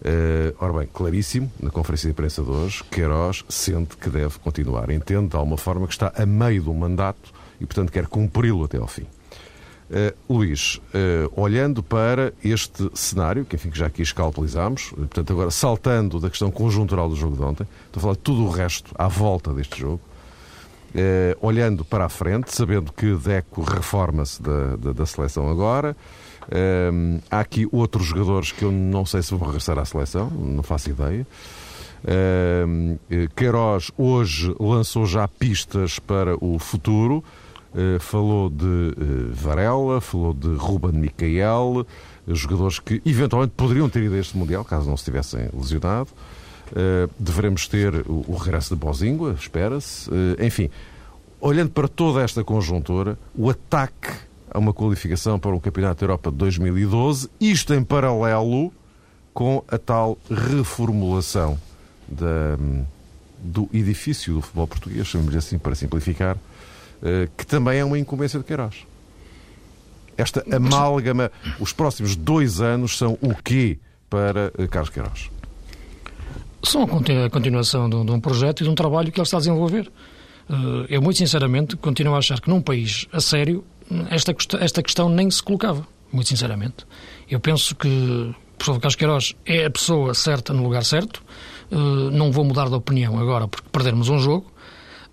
Uh, 0.06 0.54
ora 0.60 0.72
bem, 0.72 0.88
claríssimo, 0.92 1.50
na 1.60 1.68
conferência 1.68 2.06
de 2.06 2.12
imprensa 2.12 2.40
de 2.40 2.48
hoje, 2.48 2.84
Queiroz 2.84 3.44
sente 3.48 3.96
que 3.96 4.08
deve 4.08 4.38
continuar. 4.38 4.88
Entende 4.90 5.30
de 5.30 5.36
alguma 5.36 5.56
forma 5.56 5.84
que 5.88 5.94
está 5.94 6.12
a 6.14 6.24
meio 6.24 6.62
do 6.62 6.72
mandato 6.72 7.32
e, 7.60 7.66
portanto, 7.66 7.90
quer 7.90 8.06
cumpri-lo 8.06 8.62
até 8.62 8.78
ao 8.78 8.86
fim. 8.86 9.02
Uh, 9.88 10.32
Luís, 10.32 10.76
uh, 10.76 11.40
olhando 11.40 11.82
para 11.82 12.32
este 12.44 12.88
cenário, 12.94 13.44
que 13.44 13.56
enfim 13.56 13.70
que 13.70 13.78
já 13.78 13.86
aqui 13.86 14.02
escalpelizámos, 14.02 14.90
portanto 14.90 15.32
agora 15.32 15.50
saltando 15.50 16.18
da 16.18 16.28
questão 16.28 16.50
conjuntural 16.50 17.08
do 17.08 17.14
jogo 17.14 17.36
de 17.36 17.42
ontem, 17.42 17.66
estou 17.86 18.00
a 18.00 18.02
falar 18.02 18.14
de 18.14 18.20
tudo 18.20 18.44
o 18.44 18.50
resto 18.50 18.92
à 18.96 19.06
volta 19.06 19.52
deste 19.52 19.78
jogo, 19.78 20.00
uh, 20.94 21.36
olhando 21.40 21.84
para 21.84 22.04
a 22.04 22.08
frente, 22.08 22.52
sabendo 22.52 22.92
que 22.92 23.14
Deco 23.14 23.62
reforma-se 23.62 24.42
da, 24.42 24.76
da, 24.76 24.92
da, 24.92 25.06
seleção 25.06 25.48
agora, 25.48 25.96
há 27.30 27.40
aqui 27.40 27.68
outros 27.72 28.06
jogadores 28.06 28.52
que 28.52 28.64
eu 28.64 28.72
não 28.72 29.04
sei 29.04 29.22
se 29.22 29.34
vão 29.34 29.46
regressar 29.46 29.78
à 29.78 29.84
seleção, 29.84 30.30
não 30.30 30.62
faço 30.62 30.90
ideia. 30.90 31.26
Queiroz 33.34 33.90
hoje 33.96 34.54
lançou 34.60 35.06
já 35.06 35.26
pistas 35.26 35.98
para 35.98 36.36
o 36.44 36.58
futuro. 36.58 37.24
Eh, 37.76 37.98
falou 37.98 38.48
de 38.48 38.64
uh, 38.64 39.32
Varela, 39.32 40.00
falou 40.00 40.32
de 40.32 40.48
Ruben 40.54 40.92
Micael, 40.92 41.86
jogadores 42.26 42.78
que 42.78 43.02
eventualmente 43.04 43.52
poderiam 43.54 43.86
ter 43.86 44.02
ido 44.02 44.14
a 44.14 44.18
este 44.18 44.34
Mundial, 44.34 44.64
caso 44.64 44.88
não 44.88 44.96
se 44.96 45.04
tivessem 45.04 45.50
lesionado. 45.52 46.08
Uh, 46.70 47.12
devemos 47.18 47.68
ter 47.68 47.94
o, 48.08 48.24
o, 48.26 48.36
regresso 48.36 48.74
de 48.74 48.80
Bozingua, 48.80 49.36
espera-se. 49.38 50.10
enfim, 50.40 50.70
olhando 51.38 51.70
para 51.70 51.86
toda 51.86 52.22
esta 52.22 52.42
conjuntura, 52.42 53.18
o 53.34 53.50
ataque 53.50 54.08
a 54.50 54.58
uma 54.58 54.72
qualificação 54.72 55.38
para 55.38 55.54
o 55.54 55.60
Campeonato 55.60 56.00
da 56.00 56.04
Europa 56.04 56.30
de 56.30 56.36
2012, 56.36 57.28
isto 57.40 57.74
em 57.74 57.82
paralelo 57.82 58.72
com 59.34 59.62
a 59.68 59.76
tal 59.76 60.16
reformulação 60.30 61.58
da, 62.08 62.56
do 63.38 63.68
edifício 63.72 64.34
do 64.34 64.40
futebol 64.40 64.66
português, 64.66 65.06
chamamos 65.06 65.36
assim 65.36 65.58
para 65.58 65.74
simplificar, 65.74 66.36
eh, 67.02 67.28
que 67.36 67.46
também 67.46 67.78
é 67.78 67.84
uma 67.84 67.98
incumbência 67.98 68.38
de 68.38 68.44
Queiroz. 68.44 68.86
Esta 70.16 70.42
amálgama, 70.54 71.30
os 71.60 71.72
próximos 71.72 72.16
dois 72.16 72.60
anos 72.60 72.96
são 72.96 73.18
o 73.20 73.34
quê 73.34 73.78
para 74.08 74.52
eh, 74.58 74.66
Carlos 74.66 74.90
Queiroz? 74.90 75.30
São 76.62 76.82
a 76.82 77.30
continuação 77.30 77.88
de 77.88 77.96
um 77.96 78.18
projeto 78.18 78.62
e 78.62 78.64
de 78.64 78.70
um 78.70 78.74
trabalho 78.74 79.12
que 79.12 79.20
ele 79.20 79.24
está 79.24 79.36
a 79.36 79.40
desenvolver. 79.40 79.90
Eh, 80.48 80.86
eu, 80.88 81.02
muito 81.02 81.18
sinceramente, 81.18 81.76
continuo 81.76 82.14
a 82.14 82.18
achar 82.18 82.40
que 82.40 82.48
num 82.48 82.62
país 82.62 83.06
a 83.12 83.20
sério 83.20 83.64
esta, 84.10 84.34
esta 84.60 84.82
questão 84.82 85.08
nem 85.08 85.30
se 85.30 85.42
colocava, 85.42 85.86
muito 86.12 86.28
sinceramente. 86.28 86.86
Eu 87.28 87.40
penso 87.40 87.74
que 87.74 87.88
o 87.88 88.34
professor 88.56 88.80
Carlos 88.80 88.96
Queiroz 88.96 89.36
é 89.44 89.66
a 89.66 89.70
pessoa 89.70 90.14
certa 90.14 90.52
no 90.52 90.62
lugar 90.62 90.84
certo. 90.84 91.22
Não 91.70 92.30
vou 92.30 92.44
mudar 92.44 92.68
de 92.68 92.74
opinião 92.74 93.18
agora 93.18 93.48
porque 93.48 93.68
perdermos 93.70 94.08
um 94.08 94.18
jogo. 94.18 94.52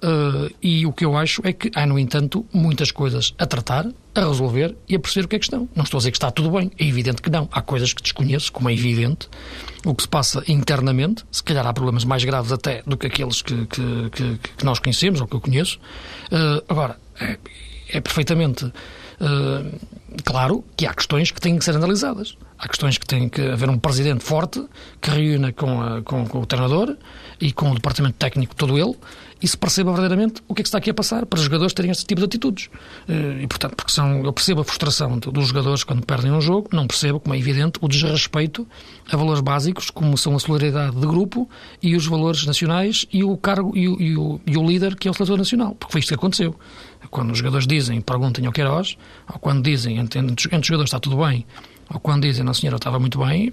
Uh, 0.04 0.54
e 0.62 0.86
o 0.86 0.92
que 0.92 1.06
eu 1.06 1.16
acho 1.16 1.42
é 1.46 1.54
que 1.54 1.72
há, 1.74 1.86
no 1.86 1.98
entanto, 1.98 2.46
muitas 2.52 2.92
coisas 2.92 3.34
a 3.38 3.46
tratar, 3.46 3.88
a 4.14 4.20
resolver 4.20 4.76
e 4.90 4.96
a 4.96 5.00
perceber 5.00 5.26
o 5.26 5.30
que 5.30 5.38
é 5.38 5.40
que 5.40 5.46
estão. 5.46 5.70
Não 5.74 5.86
estou 5.86 5.98
a 5.98 6.00
dizer 6.00 6.12
que 6.12 6.18
está 6.18 6.30
tudo 6.30 6.52
bem, 6.52 6.70
é 6.78 6.86
evidente 6.86 7.22
que 7.22 7.30
não. 7.30 7.48
Há 7.50 7.62
coisas 7.62 7.94
que 7.94 8.02
desconheço, 8.02 8.52
como 8.52 8.70
é 8.70 8.74
evidente, 8.74 9.30
o 9.86 9.96
que 9.96 10.04
se 10.04 10.10
passa 10.10 10.44
internamente. 10.46 11.24
Se 11.32 11.42
calhar 11.42 11.66
há 11.66 11.72
problemas 11.72 12.04
mais 12.04 12.22
graves 12.26 12.52
até 12.52 12.84
do 12.86 12.98
que 12.98 13.08
aqueles 13.08 13.42
que, 13.42 13.66
que, 13.66 14.10
que, 14.10 14.40
que 14.58 14.66
nós 14.66 14.78
conhecemos 14.78 15.22
ou 15.22 15.28
que 15.28 15.38
eu 15.38 15.42
conheço. 15.42 15.80
Uh, 16.30 16.62
agora, 16.68 17.00
é, 17.90 18.02
perfeitamente 18.02 18.66
uh, 18.66 18.72
claro 20.24 20.64
que 20.76 20.86
há 20.86 20.94
questões 20.94 21.32
que 21.32 21.42
têm 21.42 21.58
que 21.58 21.66
ser 21.66 21.76
analisadas. 21.76 22.38
Há 22.58 22.68
questões 22.68 22.98
que 22.98 23.06
tem 23.06 23.28
que 23.28 23.42
haver 23.42 23.70
um 23.70 23.78
presidente 23.78 24.24
forte 24.24 24.64
que 25.02 25.10
reúna 25.10 25.52
com, 25.52 25.82
a, 25.82 26.02
com, 26.02 26.26
com, 26.26 26.40
o 26.40 26.46
treinador 26.46 26.96
e 27.42 27.52
com 27.52 27.72
o 27.72 27.74
departamento 27.74 28.16
técnico 28.18 28.56
todo 28.56 28.78
ele 28.78 28.96
e 29.42 29.48
se 29.48 29.58
perceba 29.58 29.92
verdadeiramente 29.92 30.42
o 30.48 30.56
que 30.56 30.62
é 30.62 30.64
que 30.64 30.70
está 30.70 30.78
aqui 30.78 30.90
a 30.90 30.94
passar 30.94 31.26
para 31.26 31.38
os 31.38 31.44
jogadores 31.44 31.74
terem 31.74 31.92
este 31.92 32.06
tipo 32.06 32.22
de 32.22 32.26
atitudes. 32.26 32.70
Eh, 33.10 33.42
e, 33.42 33.48
portanto, 33.48 33.76
porque 33.76 33.92
são, 33.92 34.24
eu 34.24 34.32
percebo 34.32 34.62
a 34.62 34.64
frustração 34.64 35.20
dos 35.20 35.48
jogadores 35.48 35.84
quando 35.84 36.06
perdem 36.06 36.32
um 36.32 36.40
jogo, 36.40 36.70
não 36.72 36.88
percebo, 36.88 37.20
como 37.20 37.36
é 37.36 37.38
evidente, 37.38 37.78
o 37.82 37.90
desrespeito 37.90 38.66
a 39.12 39.18
valores 39.18 39.42
básicos, 39.42 39.90
como 39.90 40.18
são 40.18 40.34
a 40.34 40.40
solidariedade 40.40 40.96
de 40.96 41.06
grupo 41.06 41.50
e 41.82 41.94
os 41.94 42.06
valores 42.06 42.46
nacionais 42.46 43.06
e 43.12 43.26
o 43.26 43.36
cargo 43.36 43.76
e 43.76 43.90
o, 43.90 44.02
e 44.02 44.16
o, 44.16 44.42
e 44.48 44.58
o 44.58 44.66
líder 44.66 44.96
que 44.96 45.10
é 45.10 45.12
o 45.12 45.14
seletor 45.14 45.38
nacional. 45.38 45.76
Porque 45.76 45.92
foi 45.92 46.00
isto 46.00 46.10
que 46.10 46.16
aconteceu. 46.16 46.56
Quando 47.10 47.32
os 47.32 47.38
jogadores 47.38 47.68
dizem, 47.68 48.02
perguntem 48.02 48.46
ao 48.46 48.52
Queiroz, 48.52 48.98
ou 49.32 49.40
quando 49.40 49.64
dizem, 49.64 49.98
entre, 49.98 50.20
entre 50.20 50.50
os 50.60 50.66
jogadores 50.66 50.90
está 50.90 51.00
tudo 51.00 51.18
bem, 51.18 51.46
ou 51.94 52.00
quando 52.00 52.24
dizem, 52.24 52.44
não 52.44 52.54
senhora, 52.54 52.78
estava 52.78 53.00
muito 53.00 53.20
bem, 53.20 53.52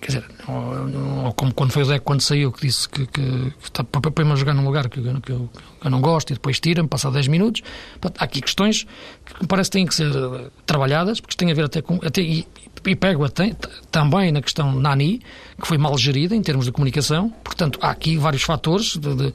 quer 0.00 0.06
dizer, 0.06 0.24
ou, 0.46 1.24
ou, 1.26 1.32
como 1.32 1.52
quando 1.52 1.72
foi 1.72 1.82
o 1.82 1.86
Deco 1.86 2.04
quando 2.04 2.20
saiu, 2.20 2.52
que 2.52 2.66
disse 2.66 2.88
que, 2.88 3.06
que, 3.06 3.52
que 3.52 4.10
põe-me 4.10 4.32
a 4.32 4.36
jogar 4.36 4.54
num 4.54 4.64
lugar 4.64 4.88
que, 4.88 5.00
que, 5.00 5.08
eu, 5.08 5.20
que, 5.20 5.32
eu, 5.32 5.90
não 5.90 6.00
gosto 6.00 6.30
e 6.30 6.34
depois 6.34 6.60
tira-me, 6.60 6.88
passa 6.88 7.10
10 7.10 7.28
minutos. 7.28 7.62
Portanto, 8.00 8.20
há 8.20 8.24
aqui 8.24 8.40
questões 8.40 8.86
que 9.24 9.46
parece 9.46 9.70
que 9.70 9.78
têm 9.78 9.86
que 9.86 9.94
ser 9.94 10.14
eh, 10.14 10.50
trabalhadas, 10.64 11.20
porque 11.20 11.36
têm 11.36 11.50
a 11.50 11.54
ver 11.54 11.64
até 11.64 11.82
com. 11.82 11.98
Até, 12.02 12.20
e, 12.20 12.46
e 12.86 12.94
pego 12.94 13.24
até, 13.24 13.56
também 13.90 14.30
na 14.30 14.40
questão 14.40 14.72
Nani, 14.72 15.20
que 15.60 15.66
foi 15.66 15.76
mal 15.76 15.98
gerida 15.98 16.34
em 16.34 16.42
termos 16.42 16.66
de 16.66 16.72
comunicação. 16.72 17.30
Portanto, 17.42 17.78
há 17.82 17.90
aqui 17.90 18.16
vários 18.16 18.42
fatores 18.42 18.96
de, 18.96 19.14
de 19.14 19.34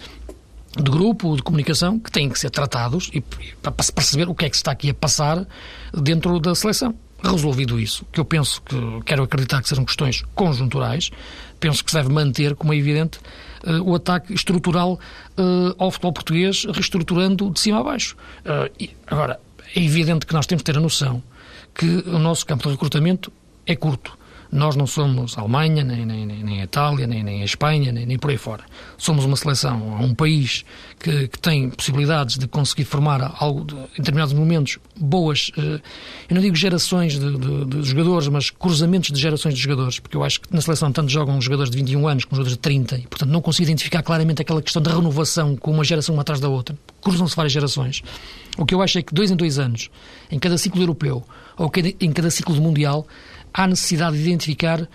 de 0.77 0.89
grupo, 0.89 1.35
de 1.35 1.43
comunicação, 1.43 1.99
que 1.99 2.11
têm 2.11 2.29
que 2.29 2.39
ser 2.39 2.49
tratados 2.49 3.09
e, 3.13 3.21
para 3.21 3.71
perceber 3.71 4.27
o 4.27 4.35
que 4.35 4.45
é 4.45 4.49
que 4.49 4.55
se 4.55 4.61
está 4.61 4.71
aqui 4.71 4.89
a 4.89 4.93
passar 4.93 5.45
dentro 5.93 6.39
da 6.39 6.55
seleção. 6.55 6.95
Resolvido 7.23 7.79
isso, 7.79 8.05
que 8.11 8.19
eu 8.19 8.25
penso 8.25 8.61
que 8.61 8.75
quero 9.05 9.23
acreditar 9.23 9.61
que 9.61 9.69
sejam 9.69 9.85
questões 9.85 10.23
conjunturais, 10.35 11.09
penso 11.59 11.83
que 11.83 11.89
se 11.89 11.97
deve 11.97 12.09
manter, 12.09 12.53
como 12.55 12.73
é 12.73 12.77
evidente, 12.77 13.19
uh, 13.63 13.81
o 13.89 13.95
ataque 13.95 14.33
estrutural 14.33 14.99
uh, 15.37 15.73
ao 15.77 15.89
futebol 15.89 16.11
português, 16.11 16.65
reestruturando 16.65 17.49
de 17.49 17.59
cima 17.59 17.79
a 17.79 17.83
baixo. 17.83 18.17
E, 18.77 18.91
agora, 19.07 19.39
é 19.73 19.81
evidente 19.81 20.25
que 20.25 20.33
nós 20.33 20.45
temos 20.45 20.61
de 20.61 20.65
ter 20.65 20.77
a 20.77 20.81
noção 20.81 21.23
que 21.73 21.85
o 22.05 22.19
nosso 22.19 22.45
campo 22.45 22.63
de 22.63 22.71
recrutamento 22.71 23.31
é 23.65 23.75
curto. 23.75 24.17
Nós 24.53 24.75
não 24.75 24.85
somos 24.85 25.35
a 25.37 25.41
Alemanha, 25.41 25.83
nem, 25.83 26.05
nem, 26.05 26.25
nem 26.25 26.61
a 26.61 26.63
Itália, 26.63 27.07
nem, 27.07 27.23
nem 27.23 27.41
a 27.41 27.45
Espanha, 27.45 27.91
nem, 27.91 28.05
nem 28.05 28.17
por 28.19 28.29
aí 28.29 28.37
fora. 28.37 28.63
Somos 28.97 29.25
uma 29.25 29.35
seleção, 29.35 29.99
um 29.99 30.13
país 30.13 30.63
que, 30.99 31.27
que 31.27 31.39
tem 31.39 31.71
possibilidades 31.71 32.37
de 32.37 32.47
conseguir 32.47 32.85
formar 32.85 33.35
algo, 33.39 33.65
de, 33.65 33.73
em 33.73 33.97
determinados 33.97 34.33
momentos, 34.33 34.77
boas, 34.95 35.51
eh, 35.57 35.81
eu 36.29 36.35
não 36.35 36.41
digo 36.41 36.55
gerações 36.55 37.19
de, 37.19 37.37
de, 37.37 37.65
de, 37.65 37.83
jogadores, 37.83 38.27
mas 38.27 38.49
cruzamentos 38.51 39.11
de 39.11 39.19
gerações 39.19 39.55
de 39.55 39.59
jogadores, 39.59 39.99
porque 39.99 40.15
eu 40.15 40.23
acho 40.23 40.39
que 40.41 40.53
na 40.53 40.61
seleção 40.61 40.91
tanto 40.91 41.09
jogam 41.09 41.41
jogadores 41.41 41.71
de 41.71 41.77
21 41.77 42.07
anos 42.07 42.25
como 42.25 42.35
jogadores 42.37 42.55
de 42.55 42.59
30, 42.59 42.97
e 42.97 43.07
portanto 43.07 43.29
não 43.29 43.41
consigo 43.41 43.63
identificar 43.63 44.03
claramente 44.03 44.41
aquela 44.41 44.61
questão 44.61 44.81
da 44.81 44.93
renovação 44.93 45.55
com 45.55 45.71
uma 45.71 45.83
geração 45.83 46.13
uma 46.13 46.21
atrás 46.21 46.39
da 46.39 46.47
outra. 46.47 46.77
Cruzam-se 47.01 47.35
várias 47.35 47.51
gerações. 47.51 48.01
O 48.57 48.65
que 48.65 48.75
eu 48.75 48.81
acho 48.81 48.99
é 48.99 49.01
que 49.01 49.13
dois 49.13 49.31
em 49.31 49.35
dois 49.35 49.57
anos, 49.57 49.89
em 50.31 50.37
cada 50.37 50.57
ciclo 50.57 50.81
europeu, 50.81 51.23
ou 51.57 51.71
em 51.99 52.11
cada 52.11 52.29
ciclo 52.29 52.55
mundial, 52.61 53.07
há 53.53 53.67
necessidade 53.67 54.17
de 54.17 54.23
identificar 54.23 54.87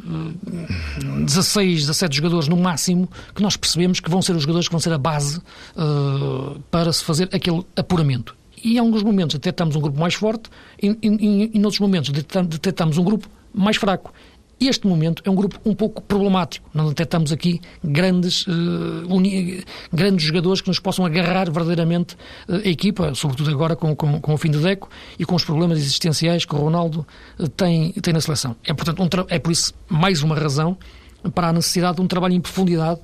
16, 0.00 1.82
eh, 1.82 1.86
17 1.86 2.16
jogadores 2.16 2.48
no 2.48 2.56
máximo 2.56 3.08
que 3.34 3.42
nós 3.42 3.56
percebemos 3.56 4.00
que 4.00 4.10
vão 4.10 4.20
ser 4.20 4.34
os 4.34 4.42
jogadores 4.42 4.68
que 4.68 4.72
vão 4.72 4.80
ser 4.80 4.92
a 4.92 4.98
base 4.98 5.38
uh, 5.76 6.58
para 6.70 6.92
se 6.92 7.04
fazer 7.04 7.28
aquele 7.32 7.64
apuramento. 7.76 8.36
E 8.62 8.74
em 8.74 8.78
alguns 8.78 9.02
momentos 9.02 9.34
detectamos 9.34 9.76
um 9.76 9.80
grupo 9.80 9.98
mais 9.98 10.14
forte, 10.14 10.50
e, 10.82 10.88
em 11.02 11.64
outros 11.64 11.80
momentos 11.80 12.10
detectamos 12.10 12.98
um 12.98 13.04
grupo 13.04 13.28
mais 13.52 13.76
fraco. 13.76 14.12
Este 14.60 14.86
momento 14.86 15.22
é 15.26 15.30
um 15.30 15.34
grupo 15.34 15.58
um 15.64 15.74
pouco 15.74 16.00
problemático. 16.02 16.68
Não 16.72 16.88
detectamos 16.88 17.32
aqui 17.32 17.60
grandes, 17.82 18.46
uh, 18.46 18.52
grandes 19.92 20.24
jogadores 20.24 20.60
que 20.60 20.68
nos 20.68 20.78
possam 20.78 21.04
agarrar 21.04 21.50
verdadeiramente 21.50 22.14
uh, 22.48 22.56
a 22.64 22.68
equipa, 22.68 23.14
sobretudo 23.14 23.50
agora 23.50 23.74
com, 23.74 23.94
com, 23.94 24.20
com, 24.20 24.34
o 24.34 24.36
fim 24.36 24.50
de 24.50 24.58
Deco 24.58 24.88
e 25.18 25.24
com 25.24 25.34
os 25.34 25.44
problemas 25.44 25.78
existenciais 25.78 26.44
que 26.44 26.54
o 26.54 26.58
Ronaldo 26.58 27.06
uh, 27.38 27.48
tem, 27.48 27.92
tem 27.92 28.14
na 28.14 28.20
seleção. 28.20 28.56
É, 28.64 28.72
portanto, 28.72 29.02
um 29.02 29.08
é 29.28 29.38
por 29.38 29.52
isso 29.52 29.74
mais 29.88 30.22
uma 30.22 30.36
razão 30.36 30.78
para 31.32 31.48
a 31.48 31.52
necessidade 31.52 31.96
de 31.96 32.02
um 32.02 32.06
trabalho 32.06 32.34
em 32.34 32.40
profundidade 32.40 33.00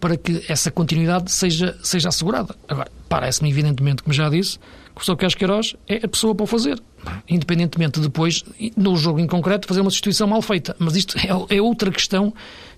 para 0.00 0.16
que 0.16 0.44
essa 0.48 0.70
continuidade 0.70 1.30
seja, 1.30 1.76
seja 1.82 2.08
assegurada. 2.08 2.54
Agora, 2.68 2.90
parece-me 3.08 3.50
evidentemente, 3.50 4.02
como 4.02 4.12
já 4.12 4.28
disse, 4.28 4.58
que 4.58 4.90
o 4.90 4.94
professor 4.94 5.16
Carlos 5.16 5.34
Queiroz 5.34 5.76
é 5.88 5.96
a 6.04 6.08
pessoa 6.08 6.34
para 6.34 6.44
o 6.44 6.46
fazer. 6.46 6.82
Independentemente 7.28 8.00
de 8.00 8.06
depois, 8.06 8.44
no 8.76 8.96
jogo 8.96 9.18
em 9.18 9.26
concreto, 9.26 9.66
fazer 9.66 9.80
uma 9.80 9.90
substituição 9.90 10.26
mal 10.26 10.42
feita. 10.42 10.76
Mas 10.78 10.96
isto 10.96 11.16
é, 11.18 11.56
é, 11.56 11.62
outra 11.62 11.90
questão 11.90 12.32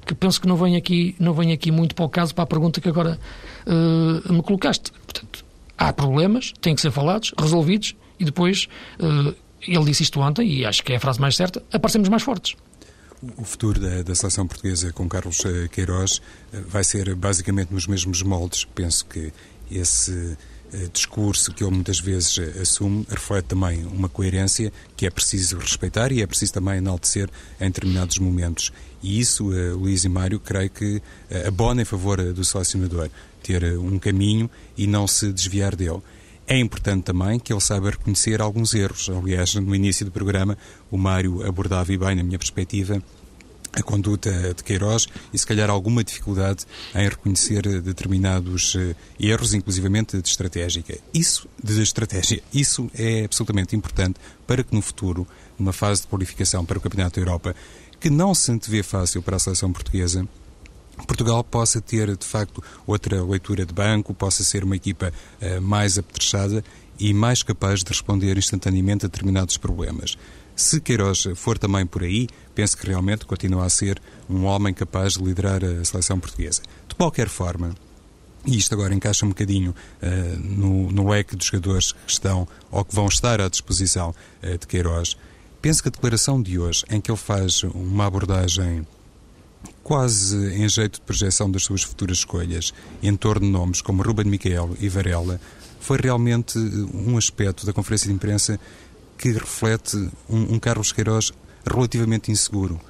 que 0.06 0.14
penso 0.14 0.40
que 0.40 0.46
não 0.46 0.56
vem 0.56 0.76
aqui, 0.76 1.14
não 1.18 1.32
vem 1.32 1.52
aqui 1.52 1.70
muito 1.70 1.94
para 1.94 2.04
o 2.04 2.08
caso, 2.08 2.34
para 2.34 2.44
a 2.44 2.46
pergunta 2.46 2.80
que 2.80 2.88
agora 2.88 3.18
uh, 3.66 4.32
me 4.32 4.42
colocaste. 4.42 4.92
Portanto, 4.92 5.44
há 5.76 5.92
problemas, 5.92 6.52
têm 6.60 6.74
que 6.74 6.80
ser 6.80 6.90
falados, 6.90 7.32
resolvidos, 7.38 7.94
e 8.18 8.24
depois, 8.24 8.68
uh, 9.00 9.34
ele 9.66 9.84
disse 9.84 10.02
isto 10.02 10.20
ontem, 10.20 10.46
e 10.46 10.64
acho 10.64 10.82
que 10.82 10.92
é 10.92 10.96
a 10.96 11.00
frase 11.00 11.20
mais 11.20 11.36
certa, 11.36 11.62
aparecemos 11.72 12.08
mais 12.08 12.22
fortes. 12.22 12.54
O 13.36 13.44
futuro 13.44 13.80
da, 13.80 14.02
da, 14.02 14.14
seleção 14.14 14.46
portuguesa 14.46 14.92
com 14.92 15.08
Carlos 15.08 15.42
eh, 15.44 15.68
Queiroz 15.68 16.20
vai 16.68 16.84
ser 16.84 17.14
basicamente 17.14 17.72
nos 17.72 17.86
mesmos 17.86 18.22
moldes. 18.22 18.64
Penso 18.64 19.06
que 19.06 19.32
esse 19.70 20.36
eh, 20.72 20.88
discurso 20.92 21.52
que 21.52 21.64
ele 21.64 21.74
muitas 21.74 22.00
vezes 22.00 22.36
eh, 22.38 22.60
assume 22.60 23.06
reflete 23.08 23.46
também 23.46 23.84
uma 23.86 24.08
coerência 24.08 24.70
que 24.96 25.06
é 25.06 25.10
preciso 25.10 25.58
respeitar 25.58 26.12
e 26.12 26.20
é 26.20 26.26
preciso 26.26 26.52
também 26.52 26.76
enaltecer 26.78 27.30
em 27.60 27.66
determinados 27.66 28.18
momentos. 28.18 28.72
E 29.02 29.18
isso, 29.20 29.44
Luís 29.44 30.04
e 30.04 30.08
Mário, 30.08 30.40
creio 30.40 30.70
que 30.70 31.02
abona 31.46 31.82
em 31.82 31.84
favor 31.84 32.32
do 32.32 32.42
selecionador, 32.42 33.10
ter 33.42 33.62
um 33.78 33.98
caminho 33.98 34.48
e 34.78 34.86
não 34.86 35.06
se 35.06 35.30
desviar 35.30 35.76
dele. 35.76 36.00
É 36.46 36.58
importante 36.58 37.04
também 37.04 37.38
que 37.38 37.52
ele 37.52 37.60
saiba 37.60 37.90
reconhecer 37.90 38.40
alguns 38.40 38.74
erros. 38.74 39.08
Aliás, 39.08 39.54
no 39.54 39.74
início 39.74 40.04
do 40.04 40.12
programa, 40.12 40.58
o 40.90 40.98
Mário 40.98 41.46
abordava 41.46 41.92
e 41.92 41.96
bem, 41.96 42.14
na 42.14 42.22
minha 42.22 42.38
perspectiva, 42.38 43.02
a 43.72 43.82
conduta 43.82 44.30
de 44.54 44.62
Queiroz 44.62 45.08
e, 45.32 45.38
se 45.38 45.46
calhar, 45.46 45.68
alguma 45.68 46.04
dificuldade 46.04 46.64
em 46.94 47.08
reconhecer 47.08 47.62
determinados 47.80 48.76
eh, 48.76 48.94
erros, 49.18 49.54
inclusivamente 49.54 50.20
de 50.20 50.28
estratégica. 50.28 50.96
Isso, 51.12 51.48
de 51.62 51.82
estratégia, 51.82 52.42
isso 52.52 52.90
é 52.94 53.24
absolutamente 53.24 53.74
importante 53.74 54.20
para 54.46 54.62
que 54.62 54.74
no 54.74 54.82
futuro, 54.82 55.26
numa 55.58 55.72
fase 55.72 56.02
de 56.02 56.08
qualificação 56.08 56.64
para 56.64 56.78
o 56.78 56.80
Campeonato 56.80 57.16
da 57.18 57.26
Europa, 57.26 57.56
que 57.98 58.10
não 58.10 58.34
se 58.34 58.52
antevê 58.52 58.82
fácil 58.82 59.22
para 59.22 59.36
a 59.36 59.40
seleção 59.40 59.72
portuguesa, 59.72 60.28
Portugal 61.06 61.42
possa 61.42 61.80
ter, 61.80 62.16
de 62.16 62.24
facto, 62.24 62.62
outra 62.86 63.22
leitura 63.22 63.66
de 63.66 63.72
banco, 63.72 64.14
possa 64.14 64.44
ser 64.44 64.64
uma 64.64 64.76
equipa 64.76 65.12
uh, 65.40 65.60
mais 65.60 65.98
apetrechada 65.98 66.64
e 66.98 67.12
mais 67.12 67.42
capaz 67.42 67.82
de 67.82 67.88
responder 67.88 68.38
instantaneamente 68.38 69.04
a 69.04 69.08
determinados 69.08 69.56
problemas. 69.56 70.16
Se 70.56 70.80
Queiroz 70.80 71.26
for 71.34 71.58
também 71.58 71.84
por 71.84 72.04
aí, 72.04 72.28
penso 72.54 72.76
que 72.76 72.86
realmente 72.86 73.26
continua 73.26 73.64
a 73.64 73.70
ser 73.70 74.00
um 74.30 74.44
homem 74.44 74.72
capaz 74.72 75.14
de 75.14 75.24
liderar 75.24 75.64
a 75.64 75.84
seleção 75.84 76.20
portuguesa. 76.20 76.62
De 76.88 76.94
qualquer 76.94 77.28
forma, 77.28 77.74
e 78.46 78.56
isto 78.56 78.72
agora 78.72 78.94
encaixa 78.94 79.26
um 79.26 79.30
bocadinho 79.30 79.74
uh, 80.00 80.38
no, 80.38 80.92
no 80.92 81.08
leque 81.08 81.34
de 81.34 81.44
jogadores 81.44 81.92
que 81.92 82.12
estão 82.12 82.46
ou 82.70 82.84
que 82.84 82.94
vão 82.94 83.06
estar 83.06 83.40
à 83.40 83.48
disposição 83.48 84.14
uh, 84.42 84.58
de 84.58 84.66
Queiroz, 84.66 85.16
penso 85.60 85.82
que 85.82 85.88
a 85.88 85.92
declaração 85.92 86.40
de 86.40 86.58
hoje, 86.58 86.84
em 86.88 87.00
que 87.00 87.10
ele 87.10 87.18
faz 87.18 87.64
uma 87.64 88.06
abordagem 88.06 88.86
quase 89.82 90.54
em 90.54 90.68
jeito 90.68 90.94
de 90.94 91.00
projeção 91.00 91.50
das 91.50 91.64
suas 91.64 91.82
futuras 91.82 92.18
escolhas, 92.18 92.72
em 93.02 93.14
torno 93.16 93.46
de 93.46 93.52
nomes 93.52 93.80
como 93.80 94.02
Ruben 94.02 94.26
Miquel 94.26 94.76
e 94.80 94.88
Varela, 94.88 95.40
foi 95.80 95.98
realmente 95.98 96.58
um 96.58 97.18
aspecto 97.18 97.66
da 97.66 97.72
conferência 97.72 98.08
de 98.08 98.14
imprensa 98.14 98.58
que 99.18 99.30
reflete 99.32 99.96
um, 100.28 100.54
um 100.54 100.58
Carlos 100.58 100.92
Queiroz 100.92 101.32
relativamente 101.66 102.30
inseguro. 102.30 102.80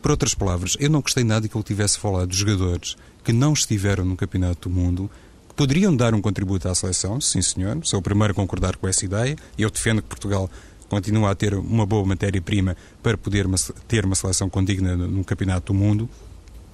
Por 0.00 0.12
outras 0.12 0.34
palavras, 0.34 0.76
eu 0.78 0.88
não 0.88 1.00
gostei 1.00 1.24
nada 1.24 1.48
que 1.48 1.56
ele 1.56 1.64
tivesse 1.64 1.98
falado 1.98 2.28
de 2.28 2.36
jogadores 2.36 2.96
que 3.24 3.32
não 3.32 3.52
estiveram 3.52 4.04
no 4.04 4.16
Campeonato 4.16 4.68
do 4.68 4.74
Mundo, 4.74 5.10
que 5.48 5.54
poderiam 5.56 5.94
dar 5.94 6.14
um 6.14 6.20
contributo 6.20 6.68
à 6.68 6.74
seleção, 6.76 7.20
sim 7.20 7.42
senhor, 7.42 7.78
sou 7.82 7.98
o 7.98 8.02
primeiro 8.02 8.32
a 8.32 8.34
concordar 8.34 8.76
com 8.76 8.86
essa 8.86 9.04
ideia, 9.04 9.36
eu 9.58 9.68
defendo 9.68 10.00
que 10.00 10.08
Portugal 10.08 10.48
continua 10.88 11.30
a 11.30 11.34
ter 11.34 11.54
uma 11.54 11.86
boa 11.86 12.04
matéria-prima 12.04 12.76
para 13.02 13.16
poder 13.16 13.46
ter 13.88 14.04
uma 14.04 14.14
seleção 14.14 14.48
condigna 14.48 14.96
no 14.96 15.24
Campeonato 15.24 15.72
do 15.72 15.78
Mundo, 15.78 16.08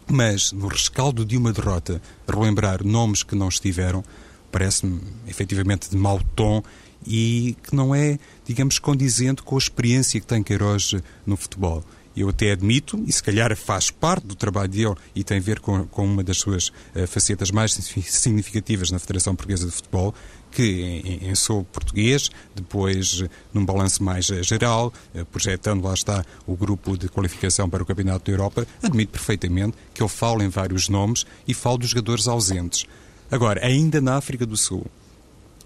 mas 0.07 0.53
no 0.53 0.68
rescaldo 0.68 1.25
de 1.25 1.37
uma 1.37 1.53
derrota, 1.53 2.01
relembrar 2.29 2.85
nomes 2.85 3.22
que 3.22 3.35
não 3.35 3.48
estiveram, 3.48 4.05
parece-me 4.51 5.01
efetivamente 5.27 5.90
de 5.90 5.96
mau 5.96 6.20
tom 6.37 6.62
e 7.07 7.57
que 7.62 7.75
não 7.75 7.94
é, 7.94 8.18
digamos, 8.44 8.79
condizente 8.79 9.42
com 9.42 9.57
a 9.57 9.59
experiência 9.59 10.20
que 10.20 10.27
tem 10.27 10.42
Queiroz 10.42 10.94
no 11.27 11.37
futebol. 11.37 11.83
Eu 12.14 12.29
até 12.29 12.53
admito, 12.53 13.03
e 13.07 13.12
se 13.12 13.22
calhar 13.22 13.57
faz 13.57 13.90
parte 13.90 14.27
do 14.27 14.35
trabalho 14.35 14.68
dele 14.68 14.94
e 15.14 15.25
tem 15.25 15.38
a 15.38 15.40
ver 15.40 15.61
com, 15.61 15.87
com 15.87 16.05
uma 16.05 16.22
das 16.22 16.37
suas 16.37 16.68
uh, 16.68 17.07
facetas 17.07 17.51
mais 17.51 17.72
significativas 18.05 18.90
na 18.90 18.98
Federação 18.98 19.35
Portuguesa 19.35 19.66
de 19.66 19.72
Futebol, 19.72 20.14
que 20.53 21.01
em, 21.05 21.31
em 21.31 21.35
sou 21.35 21.65
português, 21.65 22.31
depois 22.55 23.25
num 23.53 23.65
balanço 23.65 24.03
mais 24.03 24.29
uh, 24.29 24.43
geral, 24.43 24.93
uh, 25.15 25.25
projetando 25.27 25.85
lá 25.85 25.95
está 25.95 26.25
o 26.47 26.55
grupo 26.55 26.97
de 26.97 27.09
qualificação 27.09 27.69
para 27.69 27.83
o 27.83 27.87
Campeonato 27.87 28.27
da 28.27 28.33
Europa, 28.33 28.67
admito 28.83 29.12
perfeitamente 29.12 29.77
que 29.93 30.03
ele 30.03 30.09
fala 30.09 30.45
em 30.45 30.49
vários 30.49 30.88
nomes 30.88 31.27
e 31.49 31.55
fala 31.55 31.79
dos 31.79 31.91
jogadores 31.91 32.29
ausentes. 32.29 32.87
Agora, 33.31 33.65
ainda 33.65 34.01
na 34.01 34.17
África 34.17 34.45
do 34.45 34.57
Sul, 34.57 34.87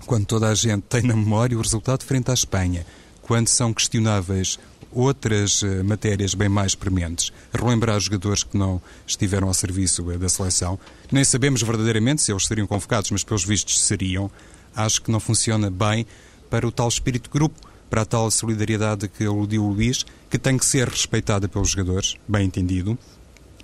quando 0.06 0.24
toda 0.24 0.48
a 0.48 0.54
gente 0.54 0.82
tem 0.82 1.02
na 1.02 1.16
memória 1.16 1.58
o 1.58 1.60
resultado 1.60 2.04
frente 2.04 2.30
à 2.30 2.34
Espanha, 2.34 2.86
quando 3.22 3.48
são 3.48 3.74
questionáveis 3.74 4.58
outras 4.92 5.62
uh, 5.62 5.84
matérias 5.84 6.32
bem 6.32 6.48
mais 6.48 6.74
prementes, 6.74 7.32
relembrar 7.52 7.98
jogadores 8.00 8.44
que 8.44 8.56
não 8.56 8.80
estiveram 9.06 9.48
ao 9.48 9.54
serviço 9.54 10.02
da 10.16 10.28
seleção, 10.28 10.78
nem 11.10 11.24
sabemos 11.24 11.60
verdadeiramente 11.62 12.22
se 12.22 12.32
eles 12.32 12.46
seriam 12.46 12.66
convocados, 12.66 13.10
mas 13.10 13.22
pelos 13.22 13.44
vistos 13.44 13.80
seriam, 13.80 14.30
acho 14.76 15.02
que 15.02 15.10
não 15.10 15.18
funciona 15.18 15.70
bem 15.70 16.06
para 16.50 16.66
o 16.66 16.70
tal 16.70 16.88
espírito 16.88 17.24
de 17.24 17.30
grupo, 17.30 17.58
para 17.88 18.02
a 18.02 18.04
tal 18.04 18.30
solidariedade 18.30 19.08
que 19.08 19.24
aludiu 19.24 19.64
o 19.64 19.72
Luís, 19.72 20.04
que 20.30 20.38
tem 20.38 20.58
que 20.58 20.64
ser 20.64 20.88
respeitada 20.88 21.48
pelos 21.48 21.70
jogadores, 21.70 22.16
bem 22.28 22.46
entendido, 22.46 22.98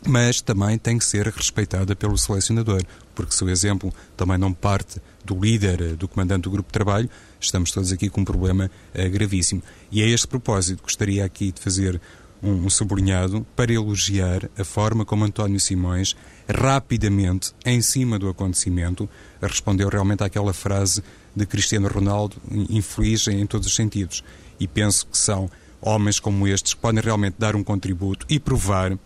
mas 0.07 0.41
também 0.41 0.79
tem 0.79 0.99
que 0.99 1.05
ser 1.05 1.27
respeitada 1.29 1.95
pelo 1.95 2.19
selecionador, 2.19 2.83
porque 3.15 3.35
se 3.35 3.45
o 3.45 3.51
exemplo 3.51 3.93
também 4.17 4.39
não 4.39 4.53
parte 4.53 5.01
do 5.25 5.39
líder, 5.39 5.81
eh, 5.81 5.89
do 5.95 6.09
comandante 6.09 6.43
do 6.43 6.51
grupo 6.51 6.69
de 6.69 6.73
trabalho, 6.73 7.09
estamos 7.41 7.71
todos 7.71 7.93
aqui 7.93 8.09
com 8.09 8.23
um 8.23 8.25
problema 8.25 8.71
uh, 8.95 9.11
gravíssimo. 9.11 9.63
E 9.91 10.03
a 10.03 10.07
este 10.07 10.27
propósito, 10.27 10.83
gostaria 10.83 11.25
aqui 11.25 11.53
de 11.53 11.61
fazer 11.61 12.01
um, 12.43 12.67
um 12.67 12.71
sublinhado 12.71 13.47
para 13.55 13.73
elogiar 13.73 14.51
a 14.59 14.65
forma 14.65 15.05
como 15.05 15.25
António 15.25 15.61
Simões, 15.61 16.17
rapidamente, 16.53 17.53
em 17.65 17.81
cima 17.81 18.19
do 18.19 18.29
acontecimento, 18.29 19.09
respondeu 19.41 19.89
realmente 19.89 20.23
àquela 20.23 20.53
frase 20.53 21.03
de 21.35 21.47
Cristiano 21.47 21.89
Ronaldo, 21.89 22.37
infeliz 22.69 23.27
em 23.29 23.47
todos 23.47 23.67
os 23.67 23.75
sentidos. 23.75 24.23
E 24.61 24.69
penso 24.69 25.07
que 25.07 25.17
são 25.19 25.51
homens 25.81 26.21
como 26.21 26.47
estes 26.47 26.75
que 26.75 26.81
podem 26.81 27.03
realmente 27.03 27.37
dar 27.39 27.57
um 27.57 27.65
contributo 27.65 28.25
e 28.29 28.39
provar 28.39 28.97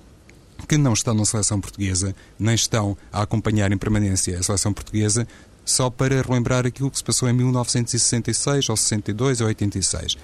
que 0.68 0.76
não 0.76 0.92
estão 0.92 1.14
na 1.14 1.24
seleção 1.24 1.60
portuguesa, 1.60 2.14
nem 2.38 2.54
estão 2.54 2.96
a 3.12 3.22
acompanhar 3.22 3.70
em 3.72 3.78
permanência 3.78 4.38
a 4.38 4.42
seleção 4.42 4.72
portuguesa, 4.72 5.26
só 5.64 5.90
para 5.90 6.22
relembrar 6.22 6.66
aquilo 6.66 6.90
que 6.90 6.98
se 6.98 7.04
passou 7.04 7.28
em 7.28 7.32
1966, 7.32 8.68
ou 8.68 8.76
62 8.76 9.40
ou 9.40 9.46
86. 9.48 10.16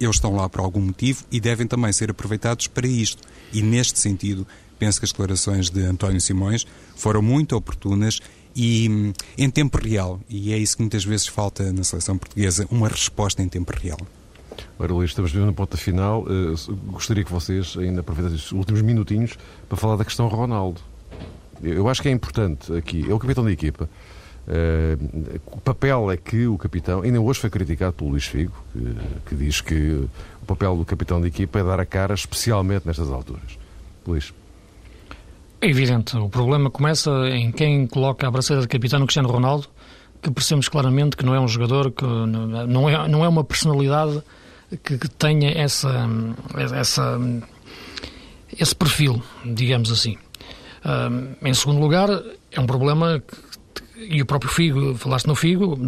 Eles 0.00 0.16
estão 0.16 0.34
lá 0.34 0.48
por 0.48 0.60
algum 0.60 0.80
motivo 0.80 1.24
e 1.30 1.40
devem 1.40 1.66
também 1.66 1.92
ser 1.92 2.10
aproveitados 2.10 2.66
para 2.66 2.86
isto. 2.86 3.22
E 3.52 3.62
neste 3.62 3.98
sentido, 3.98 4.46
penso 4.78 5.00
que 5.00 5.04
as 5.04 5.12
declarações 5.12 5.70
de 5.70 5.82
António 5.82 6.20
Simões 6.20 6.66
foram 6.96 7.22
muito 7.22 7.56
oportunas 7.56 8.20
e 8.54 9.12
em 9.36 9.50
tempo 9.50 9.78
real. 9.78 10.20
E 10.28 10.52
é 10.52 10.58
isso 10.58 10.76
que 10.76 10.82
muitas 10.82 11.04
vezes 11.04 11.26
falta 11.26 11.72
na 11.72 11.84
seleção 11.84 12.16
portuguesa, 12.16 12.66
uma 12.70 12.88
resposta 12.88 13.42
em 13.42 13.48
tempo 13.48 13.72
real. 13.76 13.98
Ora, 14.78 14.92
Luís, 14.92 15.10
estamos 15.10 15.32
vivendo 15.32 15.48
na 15.48 15.52
ponta 15.52 15.76
final. 15.76 16.22
Uh, 16.22 16.76
gostaria 16.86 17.24
que 17.24 17.32
vocês 17.32 17.76
ainda 17.76 18.00
aproveitassem 18.00 18.36
os 18.36 18.52
últimos 18.52 18.82
minutinhos 18.82 19.36
para 19.68 19.76
falar 19.76 19.96
da 19.96 20.04
questão 20.04 20.28
Ronaldo. 20.28 20.80
Eu 21.62 21.88
acho 21.88 22.02
que 22.02 22.08
é 22.08 22.12
importante 22.12 22.72
aqui. 22.74 23.04
É 23.08 23.14
o 23.14 23.18
capitão 23.18 23.44
da 23.44 23.50
equipa. 23.50 23.88
Uh, 24.46 25.40
o 25.46 25.60
papel 25.60 26.10
é 26.10 26.16
que 26.16 26.46
o 26.46 26.58
capitão, 26.58 27.00
ainda 27.02 27.20
hoje 27.20 27.40
foi 27.40 27.48
criticado 27.48 27.94
pelo 27.94 28.10
Luís 28.10 28.26
Figo, 28.26 28.52
que, 28.72 28.96
que, 29.30 29.34
diz 29.34 29.60
que 29.60 30.06
o 30.42 30.46
papel 30.46 30.76
do 30.76 30.84
capitão 30.84 31.20
da 31.20 31.26
equipa 31.26 31.60
é 31.60 31.64
dar 31.64 31.80
a 31.80 31.86
cara, 31.86 32.14
especialmente 32.14 32.86
nestas 32.86 33.10
alturas. 33.10 33.58
Luís. 34.06 34.32
É 35.64 35.66
evidente, 35.66 36.14
o 36.18 36.28
problema 36.28 36.70
começa 36.70 37.10
em 37.30 37.50
quem 37.50 37.86
coloca 37.86 38.28
a 38.28 38.30
braceira 38.30 38.60
de 38.60 38.68
capitão 38.68 38.98
no 38.98 39.06
Cristiano 39.06 39.30
Ronaldo, 39.30 39.66
que 40.20 40.30
percebemos 40.30 40.68
claramente 40.68 41.16
que 41.16 41.24
não 41.24 41.34
é 41.34 41.40
um 41.40 41.48
jogador, 41.48 41.90
que 41.90 42.04
não 42.04 42.86
é, 42.86 43.08
não 43.08 43.24
é 43.24 43.28
uma 43.28 43.42
personalidade 43.42 44.22
que, 44.84 44.98
que 44.98 45.08
tenha 45.08 45.50
essa, 45.52 46.06
essa, 46.74 47.18
esse 48.60 48.76
perfil, 48.76 49.22
digamos 49.42 49.90
assim. 49.90 50.18
em 51.42 51.54
segundo 51.54 51.80
lugar, 51.80 52.10
é 52.52 52.60
um 52.60 52.66
problema 52.66 53.22
que, 53.26 54.04
e 54.16 54.20
o 54.20 54.26
próprio 54.26 54.52
Figo, 54.52 54.94
falaste 54.96 55.24
no 55.24 55.34
Figo, 55.34 55.78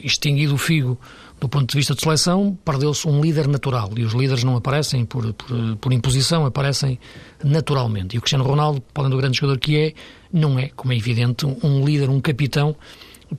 extinguido 0.00 0.54
o 0.54 0.58
Figo 0.58 0.96
do 1.40 1.48
ponto 1.48 1.70
de 1.70 1.76
vista 1.76 1.94
de 1.94 2.00
seleção, 2.00 2.56
perdeu-se 2.64 3.06
um 3.06 3.20
líder 3.20 3.48
natural. 3.48 3.90
E 3.96 4.04
os 4.04 4.12
líderes 4.12 4.44
não 4.44 4.56
aparecem 4.56 5.04
por, 5.04 5.32
por, 5.34 5.76
por, 5.76 5.92
imposição, 5.92 6.46
aparecem 6.46 6.98
naturalmente. 7.42 8.14
E 8.14 8.18
o 8.18 8.22
Cristiano 8.22 8.44
Ronaldo, 8.44 8.80
podem 8.92 9.10
do 9.10 9.16
grande 9.16 9.38
jogador 9.38 9.58
que 9.58 9.76
é, 9.76 9.92
não 10.32 10.58
é, 10.58 10.70
como 10.74 10.92
é 10.92 10.96
evidente, 10.96 11.44
um 11.44 11.84
líder, 11.84 12.08
um 12.08 12.20
capitão, 12.20 12.74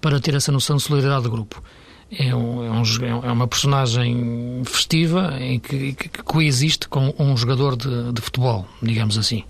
para 0.02 0.20
ter 0.20 0.36
essa 0.36 0.52
noção 0.52 0.76
de 0.76 0.84
solidariedade 0.84 1.24
do 1.24 1.32
grupo. 1.32 1.64
É, 2.12 2.36
um, 2.36 2.64
é, 2.64 2.72
um, 2.72 3.26
é 3.26 3.32
uma 3.32 3.48
personagem 3.48 4.62
festiva 4.66 5.36
em 5.40 5.60
que, 5.60 5.94
que, 5.94 6.10
que 6.10 6.24
coexiste 6.24 6.88
com 6.88 7.14
um 7.18 7.36
jogador 7.36 7.76
de, 7.76 8.12
de 8.12 8.22
futebol, 8.22 8.68
digamos 8.82 9.18
assim. 9.18 9.44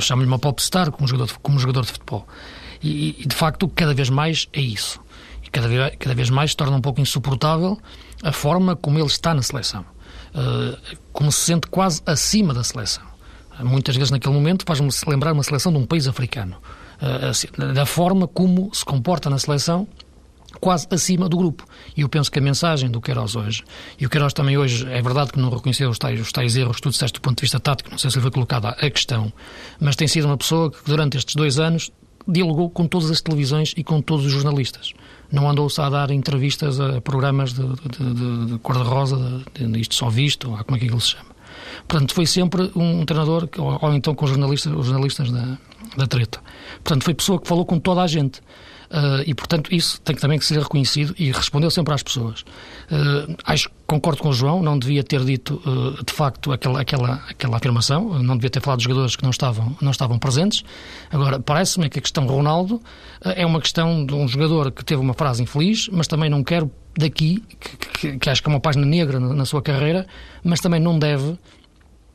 Chamo-lhe 0.00 0.26
uma 0.26 0.38
popstar 0.38 0.90
como 0.90 1.06
jogador 1.06 1.32
de, 1.32 1.38
como 1.38 1.58
jogador 1.58 1.82
de 1.82 1.92
futebol. 1.92 2.26
E, 2.82 3.22
e, 3.22 3.26
de 3.26 3.36
facto, 3.36 3.68
cada 3.68 3.94
vez 3.94 4.10
mais 4.10 4.48
é 4.52 4.60
isso 4.60 5.00
cada 5.52 5.68
vez, 5.68 5.92
cada 5.98 6.14
vez 6.14 6.30
mais 6.30 6.50
se 6.50 6.56
torna 6.56 6.76
um 6.76 6.80
pouco 6.80 7.00
insuportável 7.00 7.78
a 8.22 8.32
forma 8.32 8.74
como 8.74 8.98
ele 8.98 9.06
está 9.06 9.34
na 9.34 9.42
seleção. 9.42 9.84
Uh, 10.34 10.96
como 11.12 11.30
se 11.30 11.40
sente 11.40 11.66
quase 11.68 12.00
acima 12.06 12.54
da 12.54 12.64
seleção. 12.64 13.04
Muitas 13.60 13.94
vezes 13.94 14.10
naquele 14.10 14.34
momento 14.34 14.64
faz-me 14.66 14.88
lembrar 15.06 15.32
uma 15.32 15.42
seleção 15.42 15.70
de 15.70 15.78
um 15.78 15.84
país 15.84 16.08
africano. 16.08 16.56
Uh, 17.00 17.26
assim, 17.26 17.48
da 17.74 17.84
forma 17.84 18.26
como 18.26 18.70
se 18.72 18.84
comporta 18.84 19.28
na 19.28 19.38
seleção 19.38 19.86
quase 20.60 20.86
acima 20.90 21.28
do 21.28 21.36
grupo. 21.36 21.64
E 21.96 22.02
eu 22.02 22.08
penso 22.08 22.30
que 22.30 22.38
a 22.38 22.42
mensagem 22.42 22.90
do 22.90 23.00
Queiroz 23.00 23.34
hoje, 23.36 23.64
e 23.98 24.06
o 24.06 24.10
Queiroz 24.10 24.32
também 24.32 24.56
hoje, 24.56 24.86
é 24.90 25.00
verdade 25.02 25.32
que 25.32 25.38
não 25.38 25.50
reconheceu 25.50 25.90
os 25.90 25.98
tais, 25.98 26.20
os 26.20 26.30
tais 26.30 26.56
erros 26.56 26.80
tu 26.80 26.90
disseste 26.90 27.18
do 27.18 27.22
ponto 27.22 27.36
de 27.36 27.42
vista 27.42 27.58
tático, 27.58 27.90
não 27.90 27.98
sei 27.98 28.10
se 28.10 28.16
lhe 28.16 28.22
foi 28.22 28.30
colocada 28.30 28.68
a 28.68 28.90
questão, 28.90 29.32
mas 29.80 29.96
tem 29.96 30.06
sido 30.06 30.26
uma 30.26 30.36
pessoa 30.36 30.70
que 30.70 30.78
durante 30.84 31.16
estes 31.16 31.34
dois 31.34 31.58
anos 31.58 31.90
dialogou 32.28 32.70
com 32.70 32.86
todas 32.86 33.10
as 33.10 33.20
televisões 33.20 33.74
e 33.76 33.82
com 33.82 34.00
todos 34.00 34.26
os 34.26 34.32
jornalistas 34.32 34.92
não 35.32 35.48
andou 35.48 35.68
só 35.70 35.84
a 35.84 35.90
dar 35.90 36.10
entrevistas 36.10 36.78
a 36.78 37.00
programas 37.00 37.54
de, 37.54 37.62
de, 37.66 38.14
de, 38.14 38.46
de 38.52 38.58
cor-de-rosa, 38.58 39.42
de, 39.54 39.66
de, 39.66 39.80
isto 39.80 39.94
só 39.94 40.10
visto, 40.10 40.50
ou 40.50 40.64
como 40.64 40.76
é 40.76 40.78
que 40.78 40.84
aquilo 40.84 41.00
se 41.00 41.12
chama. 41.12 41.32
Portanto, 41.88 42.14
foi 42.14 42.26
sempre 42.26 42.70
um 42.76 43.04
treinador, 43.04 43.48
ou, 43.58 43.78
ou 43.80 43.94
então 43.94 44.14
com 44.14 44.24
os 44.24 44.30
jornalistas, 44.30 44.72
os 44.72 44.86
jornalistas 44.86 45.30
da, 45.30 45.58
da 45.96 46.06
treta. 46.06 46.40
Portanto, 46.84 47.04
foi 47.04 47.14
pessoa 47.14 47.40
que 47.40 47.48
falou 47.48 47.64
com 47.64 47.78
toda 47.78 48.02
a 48.02 48.06
gente. 48.06 48.40
Uh, 48.92 49.24
e, 49.26 49.34
portanto, 49.34 49.74
isso 49.74 49.98
tem 50.02 50.14
também 50.14 50.38
que 50.38 50.44
ser 50.44 50.58
reconhecido 50.58 51.14
e 51.18 51.32
respondeu 51.32 51.70
sempre 51.70 51.94
às 51.94 52.02
pessoas. 52.02 52.42
Uh, 52.90 53.34
acho, 53.46 53.70
concordo 53.86 54.20
com 54.20 54.28
o 54.28 54.32
João, 54.34 54.62
não 54.62 54.78
devia 54.78 55.02
ter 55.02 55.24
dito, 55.24 55.62
uh, 55.64 56.04
de 56.04 56.12
facto, 56.12 56.52
aquela, 56.52 56.82
aquela, 56.82 57.14
aquela 57.26 57.56
afirmação, 57.56 58.22
não 58.22 58.36
devia 58.36 58.50
ter 58.50 58.60
falado 58.60 58.80
de 58.80 58.84
jogadores 58.84 59.16
que 59.16 59.22
não 59.22 59.30
estavam, 59.30 59.74
não 59.80 59.90
estavam 59.90 60.18
presentes. 60.18 60.62
Agora, 61.10 61.40
parece-me 61.40 61.88
que 61.88 62.00
a 62.00 62.02
questão 62.02 62.26
Ronaldo 62.26 62.82
é 63.22 63.46
uma 63.46 63.62
questão 63.62 64.04
de 64.04 64.12
um 64.12 64.28
jogador 64.28 64.70
que 64.70 64.84
teve 64.84 65.00
uma 65.00 65.14
frase 65.14 65.42
infeliz, 65.42 65.88
mas 65.90 66.06
também 66.06 66.28
não 66.28 66.44
quero 66.44 66.70
daqui, 66.94 67.42
que, 67.58 67.76
que, 67.76 68.18
que 68.18 68.30
acho 68.30 68.42
que 68.42 68.48
é 68.48 68.52
uma 68.52 68.60
página 68.60 68.84
negra 68.84 69.18
na, 69.18 69.32
na 69.32 69.46
sua 69.46 69.62
carreira, 69.62 70.06
mas 70.44 70.60
também 70.60 70.80
não 70.80 70.98
deve 70.98 71.38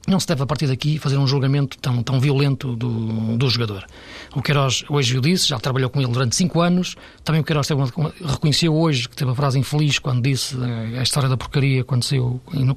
não 0.07 0.19
se 0.21 0.27
deve, 0.27 0.41
a 0.41 0.45
partir 0.45 0.67
daqui, 0.67 0.97
fazer 0.97 1.17
um 1.17 1.27
julgamento 1.27 1.77
tão, 1.79 2.01
tão 2.01 2.19
violento 2.19 2.75
do, 2.75 3.35
do 3.37 3.49
jogador. 3.49 3.85
O 4.33 4.41
Queiroz 4.41 4.85
hoje 4.89 5.17
o 5.17 5.21
disse, 5.21 5.49
já 5.49 5.59
trabalhou 5.59 5.89
com 5.89 5.99
ele 5.99 6.11
durante 6.11 6.35
cinco 6.35 6.61
anos. 6.61 6.95
Também 7.25 7.41
o 7.41 7.43
Queiroz 7.43 7.67
teve 7.67 7.81
uma, 7.81 8.13
reconheceu 8.25 8.73
hoje 8.73 9.09
que 9.09 9.15
teve 9.17 9.29
a 9.29 9.35
frase 9.35 9.59
infeliz 9.59 9.99
quando 9.99 10.21
disse 10.21 10.55
eh, 10.55 10.99
a 10.99 11.03
história 11.03 11.27
da 11.27 11.35
porcaria 11.35 11.83
quando, 11.83 12.05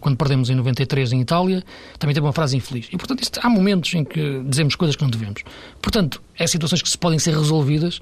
quando 0.01 0.17
perdemos 0.17 0.51
em 0.51 0.57
93 0.57 1.13
em 1.13 1.21
Itália. 1.21 1.63
Também 1.99 2.15
teve 2.15 2.27
uma 2.27 2.33
frase 2.33 2.57
infeliz. 2.57 2.89
E, 2.93 2.97
portanto, 2.97 3.23
isto, 3.23 3.39
há 3.43 3.49
momentos 3.49 3.95
em 3.95 4.05
que 4.05 4.43
dizemos 4.45 4.75
coisas 4.75 4.97
que 4.97 5.03
não 5.03 5.11
devemos. 5.11 5.45
Portanto, 5.81 6.21
é 6.37 6.47
situações 6.49 6.83
que 6.83 6.91
se 6.91 6.99
podem 6.99 7.19
ser 7.21 7.35
resolvidas 7.37 8.01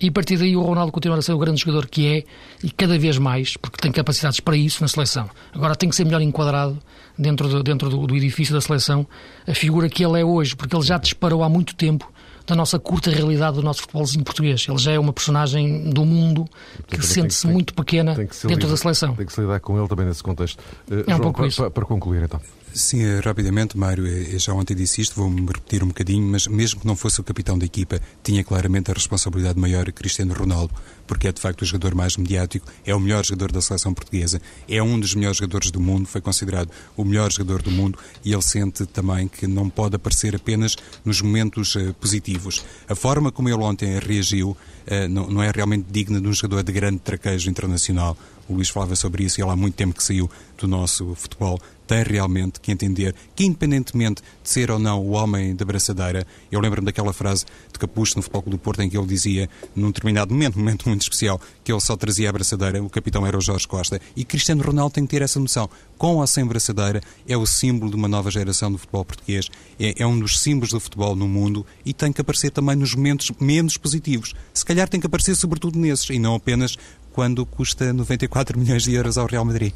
e 0.00 0.08
a 0.08 0.12
partir 0.12 0.36
daí 0.36 0.56
o 0.56 0.62
Ronaldo 0.62 0.92
continua 0.92 1.18
a 1.18 1.22
ser 1.22 1.32
o 1.32 1.38
grande 1.38 1.60
jogador 1.60 1.86
que 1.86 2.06
é 2.06 2.24
e 2.62 2.70
cada 2.70 2.98
vez 2.98 3.18
mais, 3.18 3.56
porque 3.56 3.78
tem 3.80 3.90
capacidades 3.90 4.40
para 4.40 4.56
isso 4.56 4.82
na 4.82 4.88
seleção. 4.88 5.28
Agora 5.52 5.74
tem 5.74 5.88
que 5.88 5.96
ser 5.96 6.04
melhor 6.04 6.20
enquadrado 6.20 6.78
dentro, 7.18 7.48
do, 7.48 7.62
dentro 7.62 7.90
do, 7.90 8.06
do 8.06 8.16
edifício 8.16 8.54
da 8.54 8.60
seleção 8.60 9.06
a 9.46 9.54
figura 9.54 9.88
que 9.88 10.04
ele 10.04 10.20
é 10.20 10.24
hoje, 10.24 10.54
porque 10.54 10.74
ele 10.74 10.84
já 10.84 10.98
disparou 10.98 11.42
há 11.42 11.48
muito 11.48 11.74
tempo 11.74 12.10
da 12.46 12.54
nossa 12.54 12.78
curta 12.78 13.10
realidade 13.10 13.56
do 13.56 13.62
nosso 13.62 13.82
futebolzinho 13.82 14.24
português. 14.24 14.64
Ele 14.66 14.78
já 14.78 14.92
é 14.92 14.98
uma 14.98 15.12
personagem 15.12 15.90
do 15.90 16.04
mundo 16.04 16.46
que 16.86 17.04
sente-se 17.04 17.46
muito 17.46 17.74
pequena 17.74 18.14
dentro 18.14 18.48
lidar, 18.48 18.68
da 18.68 18.76
seleção. 18.76 19.14
Tem 19.14 19.26
que 19.26 19.32
se 19.32 19.40
lidar 19.40 19.60
com 19.60 19.78
ele 19.78 19.86
também 19.86 20.06
nesse 20.06 20.22
contexto. 20.22 20.58
Uh, 20.90 20.94
é 20.94 20.94
um 20.94 21.04
João, 21.04 21.20
pouco 21.20 21.38
para, 21.38 21.46
isso. 21.46 21.70
Para 21.70 21.84
concluir, 21.84 22.22
então. 22.22 22.40
Sim, 22.74 23.02
eh, 23.02 23.20
rapidamente, 23.24 23.76
Mário, 23.76 24.06
eh, 24.06 24.34
eu 24.34 24.38
já 24.38 24.52
ontem 24.52 24.74
disse 24.74 25.00
isto, 25.00 25.16
vou-me 25.16 25.40
repetir 25.46 25.82
um 25.82 25.88
bocadinho, 25.88 26.24
mas 26.24 26.46
mesmo 26.46 26.80
que 26.80 26.86
não 26.86 26.94
fosse 26.94 27.20
o 27.20 27.24
capitão 27.24 27.58
da 27.58 27.64
equipa, 27.64 28.00
tinha 28.22 28.44
claramente 28.44 28.90
a 28.90 28.94
responsabilidade 28.94 29.58
maior 29.58 29.90
Cristiano 29.90 30.34
Ronaldo, 30.34 30.72
porque 31.06 31.26
é 31.26 31.32
de 31.32 31.40
facto 31.40 31.62
o 31.62 31.64
jogador 31.64 31.94
mais 31.94 32.16
mediático, 32.16 32.70
é 32.84 32.94
o 32.94 33.00
melhor 33.00 33.24
jogador 33.24 33.50
da 33.50 33.60
seleção 33.60 33.94
portuguesa, 33.94 34.40
é 34.68 34.82
um 34.82 35.00
dos 35.00 35.14
melhores 35.14 35.38
jogadores 35.38 35.70
do 35.70 35.80
mundo, 35.80 36.06
foi 36.06 36.20
considerado 36.20 36.70
o 36.96 37.04
melhor 37.04 37.32
jogador 37.32 37.62
do 37.62 37.70
mundo 37.70 37.98
e 38.24 38.32
ele 38.32 38.42
sente 38.42 38.84
também 38.86 39.26
que 39.26 39.46
não 39.46 39.68
pode 39.68 39.96
aparecer 39.96 40.36
apenas 40.36 40.76
nos 41.04 41.22
momentos 41.22 41.74
uh, 41.74 41.94
positivos. 41.94 42.64
A 42.88 42.94
forma 42.94 43.32
como 43.32 43.48
ele 43.48 43.62
ontem 43.62 43.98
reagiu 43.98 44.50
uh, 44.50 45.08
não, 45.08 45.28
não 45.28 45.42
é 45.42 45.50
realmente 45.50 45.86
digna 45.90 46.20
de 46.20 46.28
um 46.28 46.32
jogador 46.32 46.62
de 46.62 46.72
grande 46.72 46.98
traquejo 46.98 47.48
internacional. 47.48 48.16
O 48.48 48.54
Luís 48.54 48.68
falava 48.68 48.96
sobre 48.96 49.24
isso 49.24 49.40
e 49.40 49.42
ele 49.42 49.50
há 49.50 49.56
muito 49.56 49.74
tempo 49.74 49.94
que 49.94 50.02
saiu 50.02 50.30
do 50.56 50.66
nosso 50.66 51.14
futebol 51.14 51.60
tem 51.88 52.02
realmente 52.02 52.60
que 52.60 52.70
entender 52.70 53.14
que, 53.34 53.44
independentemente 53.46 54.22
de 54.42 54.48
ser 54.48 54.70
ou 54.70 54.78
não 54.78 55.00
o 55.00 55.12
homem 55.12 55.56
da 55.56 55.64
braçadeira, 55.64 56.26
eu 56.52 56.60
lembro-me 56.60 56.84
daquela 56.84 57.14
frase 57.14 57.46
de 57.72 57.78
Capucho 57.78 58.16
no 58.16 58.22
Futebol 58.22 58.42
do 58.46 58.58
Porto 58.58 58.82
em 58.82 58.90
que 58.90 58.96
ele 58.96 59.06
dizia, 59.06 59.48
num 59.74 59.88
determinado 59.88 60.32
momento, 60.32 60.56
um 60.56 60.58
momento 60.58 60.86
muito 60.86 61.00
especial, 61.00 61.40
que 61.64 61.72
ele 61.72 61.80
só 61.80 61.96
trazia 61.96 62.28
a 62.28 62.32
braçadeira, 62.32 62.82
o 62.82 62.90
capitão 62.90 63.26
era 63.26 63.38
o 63.38 63.40
Jorge 63.40 63.66
Costa. 63.66 63.98
E 64.14 64.22
Cristiano 64.22 64.62
Ronaldo 64.62 64.92
tem 64.94 65.06
que 65.06 65.10
ter 65.10 65.22
essa 65.22 65.40
noção. 65.40 65.68
Com 65.96 66.16
ou 66.16 66.26
sem 66.26 66.44
braçadeira, 66.44 67.00
é 67.26 67.36
o 67.36 67.46
símbolo 67.46 67.90
de 67.90 67.96
uma 67.96 68.06
nova 68.06 68.30
geração 68.30 68.70
do 68.70 68.76
futebol 68.76 69.04
português, 69.04 69.48
é, 69.80 69.94
é 69.96 70.06
um 70.06 70.20
dos 70.20 70.40
símbolos 70.40 70.70
do 70.70 70.78
futebol 70.78 71.16
no 71.16 71.26
mundo 71.26 71.64
e 71.86 71.94
tem 71.94 72.12
que 72.12 72.20
aparecer 72.20 72.50
também 72.50 72.76
nos 72.76 72.94
momentos 72.94 73.32
menos 73.40 73.78
positivos. 73.78 74.34
Se 74.52 74.64
calhar 74.64 74.88
tem 74.88 75.00
que 75.00 75.06
aparecer 75.06 75.34
sobretudo 75.34 75.78
nesses 75.78 76.10
e 76.10 76.18
não 76.18 76.34
apenas 76.34 76.76
quando 77.12 77.46
custa 77.46 77.92
94 77.94 78.58
milhões 78.58 78.82
de 78.82 78.92
euros 78.92 79.16
ao 79.16 79.26
Real 79.26 79.44
Madrid. 79.44 79.72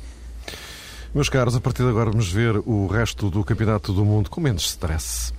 Meus 1.15 1.29
caros, 1.29 1.55
a 1.55 1.61
partir 1.61 1.83
de 1.83 1.91
agora 1.91 2.11
vamos 2.11 2.33
ver 2.33 2.57
o 2.65 2.87
resto 2.87 3.29
do 3.29 3.45
Campeonato 3.45 3.93
do 3.93 4.03
Mundo 4.03 4.31
com 4.31 4.41
menos 4.41 4.65
stress. 4.65 5.35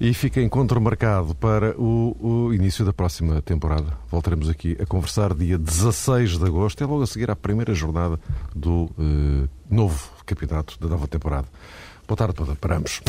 E 0.00 0.14
fica 0.14 0.40
encontro 0.40 0.80
marcado 0.80 1.34
para 1.34 1.78
o, 1.78 2.16
o, 2.48 2.54
início 2.54 2.86
da 2.86 2.92
próxima 2.92 3.42
temporada. 3.42 3.98
Voltaremos 4.10 4.48
aqui 4.48 4.76
a 4.80 4.86
conversar 4.86 5.34
dia 5.34 5.58
16 5.58 6.38
de 6.38 6.44
agosto, 6.46 6.82
é 6.82 6.86
logo 6.86 7.02
a 7.02 7.06
seguir 7.06 7.30
à 7.30 7.36
primeira 7.36 7.74
jornada 7.74 8.18
do 8.56 8.90
uh, 8.98 9.48
novo 9.70 10.10
campeonato 10.24 10.80
da 10.80 10.88
nova 10.88 11.06
temporada. 11.06 11.46
Boa 12.08 12.16
tarde 12.16 12.34
toda 12.34 12.54
para 12.56 12.78
ambos. 12.78 13.02